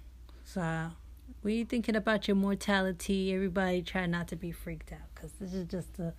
So, 0.43 0.91
you 1.45 1.63
thinking 1.63 1.95
about 1.95 2.27
your 2.27 2.35
mortality, 2.35 3.33
everybody 3.33 3.81
try 3.81 4.07
not 4.07 4.27
to 4.27 4.35
be 4.35 4.51
freaked 4.51 4.91
out 4.91 5.07
because 5.15 5.31
this 5.39 5.53
is 5.53 5.67
just 5.67 5.93
the 5.93 6.13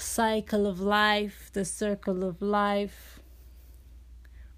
cycle 0.00 0.66
of 0.66 0.80
life, 0.80 1.50
the 1.52 1.64
circle 1.64 2.24
of 2.24 2.40
life. 2.42 3.20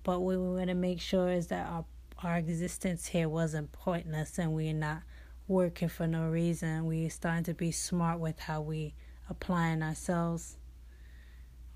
But 0.04 0.20
what 0.20 0.38
we 0.38 0.54
want 0.56 0.68
to 0.68 0.74
make 0.74 1.00
sure 1.00 1.30
is 1.30 1.48
that 1.48 1.68
our 1.68 1.84
our 2.22 2.38
existence 2.38 3.06
here 3.06 3.28
wasn't 3.28 3.72
pointless 3.72 4.38
and 4.38 4.52
we're 4.52 4.72
not 4.72 5.02
working 5.48 5.88
for 5.88 6.06
no 6.06 6.28
reason. 6.28 6.86
We're 6.86 7.10
starting 7.10 7.42
to 7.44 7.54
be 7.54 7.72
smart 7.72 8.20
with 8.20 8.38
how 8.38 8.60
we 8.60 8.94
applying 9.28 9.82
ourselves, 9.82 10.56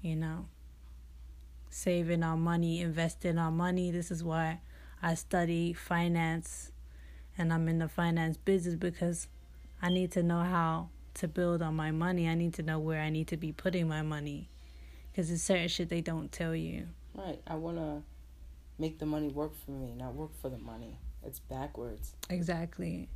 you 0.00 0.14
know 0.14 0.46
saving 1.76 2.22
our 2.22 2.38
money, 2.38 2.80
investing 2.80 3.38
our 3.38 3.50
money. 3.50 3.90
This 3.90 4.10
is 4.10 4.24
why 4.24 4.60
I 5.02 5.14
study 5.14 5.74
finance 5.74 6.72
and 7.36 7.52
I'm 7.52 7.68
in 7.68 7.78
the 7.78 7.88
finance 7.88 8.38
business 8.38 8.74
because 8.74 9.28
I 9.82 9.90
need 9.90 10.10
to 10.12 10.22
know 10.22 10.40
how 10.40 10.88
to 11.16 11.28
build 11.28 11.62
on 11.62 11.74
my 11.74 11.90
money. 11.90 12.28
I 12.28 12.34
need 12.34 12.54
to 12.54 12.62
know 12.62 12.78
where 12.78 13.00
I 13.00 13.10
need 13.10 13.28
to 13.28 13.36
be 13.36 13.52
putting 13.52 13.88
my 13.88 14.02
money 14.02 14.48
because 15.10 15.28
there's 15.28 15.42
certain 15.42 15.68
shit 15.68 15.88
they 15.88 16.00
don't 16.00 16.30
tell 16.30 16.54
you. 16.54 16.88
Right. 17.14 17.40
I 17.46 17.54
want 17.54 17.78
to 17.78 18.02
make 18.78 18.98
the 18.98 19.06
money 19.06 19.28
work 19.28 19.52
for 19.64 19.70
me, 19.70 19.94
not 19.96 20.14
work 20.14 20.30
for 20.40 20.48
the 20.48 20.58
money. 20.58 20.98
It's 21.24 21.40
backwards. 21.40 22.14
Exactly. 22.28 23.08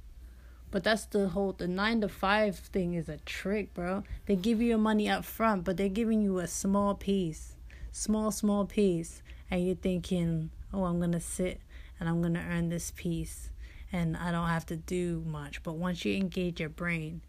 But 0.70 0.84
that's 0.84 1.04
the 1.06 1.28
whole 1.28 1.52
the 1.52 1.68
nine 1.68 2.00
to 2.00 2.08
five 2.08 2.56
thing 2.56 2.94
is 2.94 3.08
a 3.08 3.18
trick, 3.18 3.74
bro. 3.74 4.04
They 4.26 4.36
give 4.36 4.60
you 4.60 4.68
your 4.68 4.78
money 4.78 5.08
up 5.08 5.24
front, 5.24 5.64
but 5.64 5.76
they're 5.76 5.88
giving 5.88 6.22
you 6.22 6.38
a 6.38 6.46
small 6.46 6.94
piece. 6.94 7.56
Small, 7.92 8.30
small 8.30 8.64
piece. 8.64 9.22
And 9.50 9.66
you're 9.66 9.74
thinking, 9.74 10.50
Oh, 10.72 10.84
I'm 10.84 11.00
gonna 11.00 11.20
sit 11.20 11.60
and 11.98 12.08
I'm 12.08 12.22
gonna 12.22 12.46
earn 12.48 12.68
this 12.68 12.92
piece 12.94 13.50
and 13.92 14.16
I 14.16 14.30
don't 14.30 14.48
have 14.48 14.66
to 14.66 14.76
do 14.76 15.22
much. 15.26 15.62
But 15.62 15.74
once 15.74 16.04
you 16.04 16.16
engage 16.16 16.60
your 16.60 16.68
brain, 16.68 17.22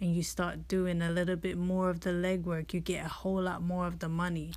and 0.00 0.14
you 0.14 0.22
start 0.22 0.68
doing 0.68 1.02
a 1.02 1.10
little 1.10 1.36
bit 1.36 1.56
more 1.56 1.90
of 1.90 2.00
the 2.00 2.10
legwork, 2.10 2.72
you 2.72 2.80
get 2.80 3.04
a 3.04 3.08
whole 3.08 3.42
lot 3.42 3.62
more 3.62 3.86
of 3.86 3.98
the 3.98 4.08
money. 4.08 4.52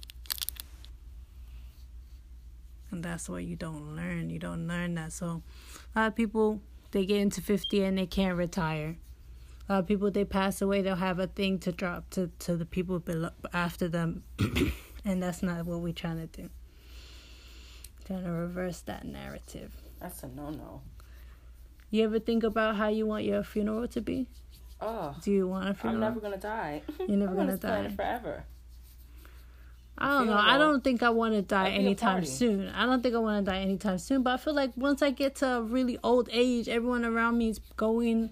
And 2.92 3.04
that's 3.04 3.30
what 3.30 3.44
you 3.44 3.56
don't 3.56 3.96
learn. 3.96 4.30
You 4.30 4.38
don't 4.38 4.68
learn 4.68 4.96
that. 4.96 5.14
So 5.14 5.42
a 5.96 6.00
lot 6.00 6.08
of 6.10 6.16
people 6.16 6.62
they 6.92 7.06
get 7.06 7.22
into 7.22 7.42
50 7.42 7.84
and 7.84 7.98
they 7.98 8.06
can't 8.06 8.38
retire. 8.38 8.98
A 9.70 9.74
lot 9.74 9.80
of 9.80 9.88
people 9.88 10.12
they 10.12 10.26
pass 10.26 10.62
away, 10.62 10.82
they'll 10.82 10.96
have 10.96 11.20
a 11.20 11.28
thing 11.28 11.58
to 11.60 11.72
drop 11.72 12.10
to, 12.12 12.30
to 12.40 12.58
the 12.58 12.66
people 12.66 13.00
below, 13.00 13.30
after 13.54 13.88
them. 13.88 14.24
and 15.06 15.24
that's 15.24 15.42
not 15.42 15.66
what 15.66 15.80
we're 15.80 15.94
trying 15.94 16.18
to 16.18 16.28
do. 16.28 16.50
Trying 18.06 18.26
to 18.26 18.32
reverse 18.32 18.82
that 18.82 19.06
narrative. 19.06 19.72
That's 20.00 20.24
a 20.24 20.28
no 20.28 20.50
no. 20.50 20.82
You 21.90 22.04
ever 22.06 22.20
think 22.20 22.44
about 22.44 22.76
how 22.76 22.90
you 22.90 23.06
want 23.06 23.24
your 23.24 23.44
funeral 23.44 23.88
to 23.90 24.02
be? 24.02 24.28
Oh, 24.82 25.16
Do 25.22 25.32
you 25.32 25.48
want 25.48 25.70
a 25.70 25.88
I'm 25.88 26.00
never 26.00 26.20
gonna 26.20 26.38
die. 26.38 26.82
You're 27.00 27.18
never 27.18 27.36
gonna 27.42 27.58
die. 27.58 27.90
forever. 27.90 28.44
I 29.98 30.18
don't 30.18 30.28
know. 30.28 30.34
I 30.38 30.58
don't 30.58 30.84
think 30.84 31.04
I 31.04 31.12
want 31.12 31.36
to 31.36 31.44
die 31.44 31.66
That'd 31.66 31.80
anytime 31.86 32.26
soon. 32.26 32.70
I 32.70 32.88
don't 32.88 33.04
think 33.04 33.14
I 33.14 33.20
want 33.20 33.46
to 33.46 33.52
die 33.52 33.60
anytime 33.60 34.00
soon. 34.00 34.24
But 34.24 34.32
I 34.34 34.38
feel 34.38 34.56
like 34.56 34.72
once 34.76 35.04
I 35.04 35.12
get 35.12 35.36
to 35.38 35.58
a 35.58 35.62
really 35.62 36.00
old 36.04 36.28
age, 36.32 36.68
everyone 36.68 37.06
around 37.06 37.38
me 37.38 37.50
is 37.50 37.60
going. 37.78 38.32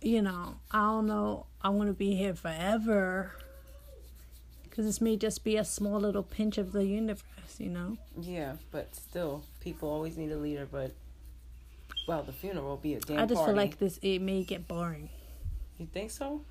You 0.00 0.22
know, 0.22 0.56
I 0.70 0.78
don't 0.90 1.06
know. 1.06 1.46
I 1.62 1.70
want 1.70 1.88
to 1.88 1.94
be 1.94 2.14
here 2.14 2.34
forever. 2.34 3.32
Because 4.62 4.84
this 4.84 5.00
may 5.00 5.16
just 5.16 5.42
be 5.44 5.56
a 5.56 5.64
small 5.64 5.98
little 6.00 6.22
pinch 6.22 6.58
of 6.58 6.72
the 6.72 6.84
universe, 6.84 7.58
you 7.58 7.70
know? 7.70 7.96
Yeah, 8.20 8.54
but 8.72 8.94
still, 8.94 9.44
people 9.60 9.88
always 9.88 10.16
need 10.16 10.32
a 10.32 10.36
leader. 10.36 10.66
But 10.70 10.92
well, 12.06 12.22
the 12.22 12.32
funeral 12.32 12.66
will 12.66 12.76
be 12.76 12.94
a 12.94 13.00
damn 13.00 13.18
I 13.18 13.26
just 13.26 13.36
party. 13.38 13.50
feel 13.52 13.56
like 13.56 13.78
this, 13.78 13.98
it 14.02 14.20
may 14.20 14.44
get 14.44 14.66
boring. 14.68 15.08
You 15.78 15.86
think 15.86 16.10
so? 16.10 16.42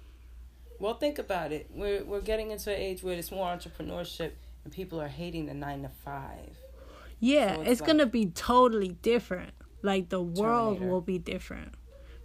Well, 0.80 0.96
think 0.96 1.20
about 1.20 1.52
it. 1.52 1.70
We're 1.74 2.04
we're 2.04 2.22
getting 2.22 2.52
into 2.52 2.72
an 2.74 2.80
age 2.82 3.04
where 3.04 3.16
there's 3.16 3.32
more 3.32 3.48
entrepreneurship 3.48 4.32
and 4.64 4.74
people 4.74 5.00
are 5.02 5.08
hating 5.08 5.46
the 5.46 5.54
nine 5.54 5.84
to 5.84 5.90
five. 5.90 6.58
Yeah, 7.20 7.56
So 7.56 7.62
it's, 7.62 7.70
it's 7.72 7.82
like- 7.82 7.88
gonna 7.88 8.06
be 8.06 8.26
totally 8.28 8.90
different. 9.02 9.52
Like 9.82 10.10
the 10.10 10.22
world 10.22 10.76
Terminator. 10.78 10.92
will 10.92 11.02
be 11.02 11.20
different 11.20 11.74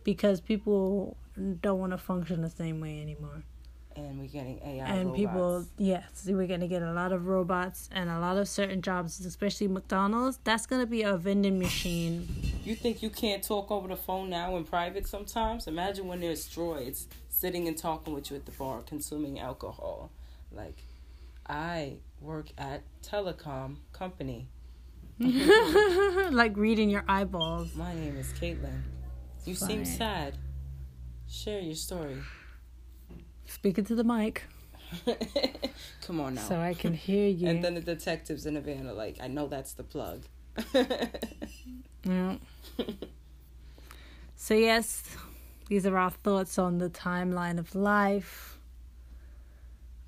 because 0.04 0.40
people 0.40 1.16
don't 1.60 1.78
want 1.78 1.92
to 1.92 1.98
function 1.98 2.40
the 2.42 2.50
same 2.50 2.80
way 2.80 3.00
anymore. 3.00 3.42
And 3.98 4.20
we're 4.20 4.28
getting 4.28 4.60
AI 4.64 4.86
and 4.86 5.06
robots. 5.08 5.18
people, 5.18 5.66
yes, 5.76 6.24
we're 6.28 6.46
gonna 6.46 6.68
get 6.68 6.82
a 6.82 6.92
lot 6.92 7.10
of 7.10 7.26
robots 7.26 7.88
and 7.92 8.08
a 8.08 8.20
lot 8.20 8.36
of 8.36 8.48
certain 8.48 8.80
jobs, 8.80 9.18
especially 9.26 9.66
McDonald's. 9.66 10.38
That's 10.44 10.66
gonna 10.66 10.86
be 10.86 11.02
a 11.02 11.16
vending 11.16 11.58
machine. 11.58 12.28
You 12.64 12.76
think 12.76 13.02
you 13.02 13.10
can't 13.10 13.42
talk 13.42 13.72
over 13.72 13.88
the 13.88 13.96
phone 13.96 14.30
now 14.30 14.56
in 14.56 14.64
private 14.64 15.08
sometimes? 15.08 15.66
Imagine 15.66 16.06
when 16.06 16.20
there's 16.20 16.48
droids 16.48 17.06
sitting 17.28 17.66
and 17.66 17.76
talking 17.76 18.14
with 18.14 18.30
you 18.30 18.36
at 18.36 18.46
the 18.46 18.52
bar, 18.52 18.82
consuming 18.82 19.40
alcohol. 19.40 20.12
Like, 20.52 20.78
I 21.48 21.94
work 22.20 22.46
at 22.56 22.82
telecom 23.02 23.78
company. 23.92 24.48
like 25.18 26.56
reading 26.56 26.88
your 26.88 27.04
eyeballs. 27.08 27.74
My 27.74 27.92
name 27.94 28.16
is 28.16 28.32
Caitlin. 28.34 28.82
You 29.44 29.56
seem 29.56 29.84
sad. 29.84 30.38
Share 31.28 31.58
your 31.60 31.74
story. 31.74 32.18
Speaking 33.48 33.84
to 33.86 33.94
the 33.94 34.04
mic 34.04 34.44
Come 36.02 36.20
on 36.20 36.34
now. 36.34 36.42
so 36.42 36.58
I 36.60 36.72
can 36.74 36.94
hear 36.94 37.28
you. 37.40 37.48
And 37.48 37.62
then 37.62 37.74
the 37.74 37.80
detectives 37.80 38.46
in 38.46 38.54
the 38.54 38.60
van 38.60 38.86
are 38.86 38.92
like, 38.94 39.16
I 39.20 39.26
know 39.28 39.46
that's 39.46 39.72
the 39.74 39.82
plug. 39.84 40.22
Yeah. 42.04 42.36
so 44.36 44.54
yes, 44.54 45.02
these 45.68 45.84
are 45.84 45.98
our 45.98 46.10
thoughts 46.10 46.58
on 46.58 46.78
the 46.78 46.88
timeline 46.88 47.58
of 47.58 47.74
life. 47.74 48.58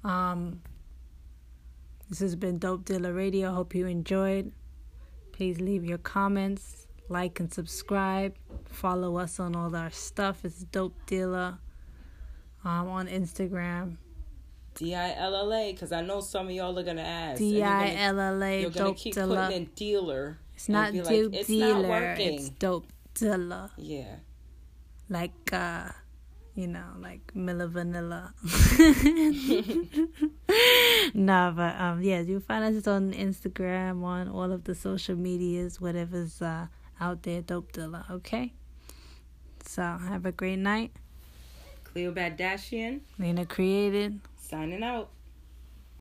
Um 0.04 0.62
this 2.08 2.20
has 2.20 2.36
been 2.36 2.58
Dope 2.58 2.84
Dilla 2.84 3.14
Radio. 3.14 3.52
Hope 3.52 3.74
you 3.74 3.86
enjoyed. 3.86 4.52
Please 5.32 5.60
leave 5.60 5.84
your 5.84 5.98
comments, 5.98 6.86
like 7.08 7.38
and 7.40 7.52
subscribe. 7.52 8.34
Follow 8.66 9.16
us 9.18 9.38
on 9.38 9.54
all 9.54 9.74
our 9.76 9.90
stuff. 9.90 10.44
It's 10.44 10.64
Dope 10.64 10.96
Dilla 11.06 11.58
um, 12.64 12.88
on 12.88 13.08
Instagram. 13.08 13.96
D 14.74 14.94
I 14.94 15.14
L 15.16 15.34
L 15.34 15.52
A, 15.52 15.72
because 15.72 15.92
I 15.92 16.00
know 16.02 16.20
some 16.20 16.46
of 16.46 16.52
y'all 16.52 16.78
are 16.78 16.82
gonna 16.84 17.02
ask. 17.02 17.38
D 17.38 17.58
gonna- 17.60 17.86
L 17.86 18.20
L 18.20 18.42
A 18.42 18.60
You're 18.62 18.70
gonna 18.70 18.94
keep 18.94 19.14
putting 19.14 19.52
in 19.52 19.64
dealer. 19.74 20.38
It's 20.54 20.68
not 20.68 20.94
like, 20.94 21.04
Dope 21.04 21.34
"It's 21.34 21.46
Dealer. 21.48 21.88
not. 21.88 22.20
It's 22.20 22.48
Dope 22.50 22.86
Dilla. 23.14 23.70
Yeah. 23.76 24.16
like 25.08 25.52
uh 25.52 25.88
you 26.54 26.68
know 26.68 26.84
like 27.00 27.34
Milla 27.34 27.66
Vanilla. 27.66 28.32
no, 31.14 31.52
but 31.56 31.80
um 31.80 32.02
yeah, 32.02 32.20
you'll 32.20 32.40
find 32.40 32.76
us 32.76 32.86
on 32.86 33.12
Instagram 33.12 34.04
on 34.04 34.28
all 34.28 34.52
of 34.52 34.64
the 34.64 34.74
social 34.74 35.16
medias, 35.16 35.80
whatever's 35.80 36.40
uh 36.42 36.66
out 37.00 37.22
there, 37.22 37.40
dope 37.42 37.72
dilla, 37.72 38.08
okay? 38.10 38.52
So 39.64 39.82
have 39.82 40.26
a 40.26 40.32
great 40.32 40.58
night. 40.58 40.92
Cleo 41.92 42.12
Badashian 42.12 43.00
Lena 43.18 43.44
created. 43.46 44.20
signing 44.36 44.82
out. 44.82 45.10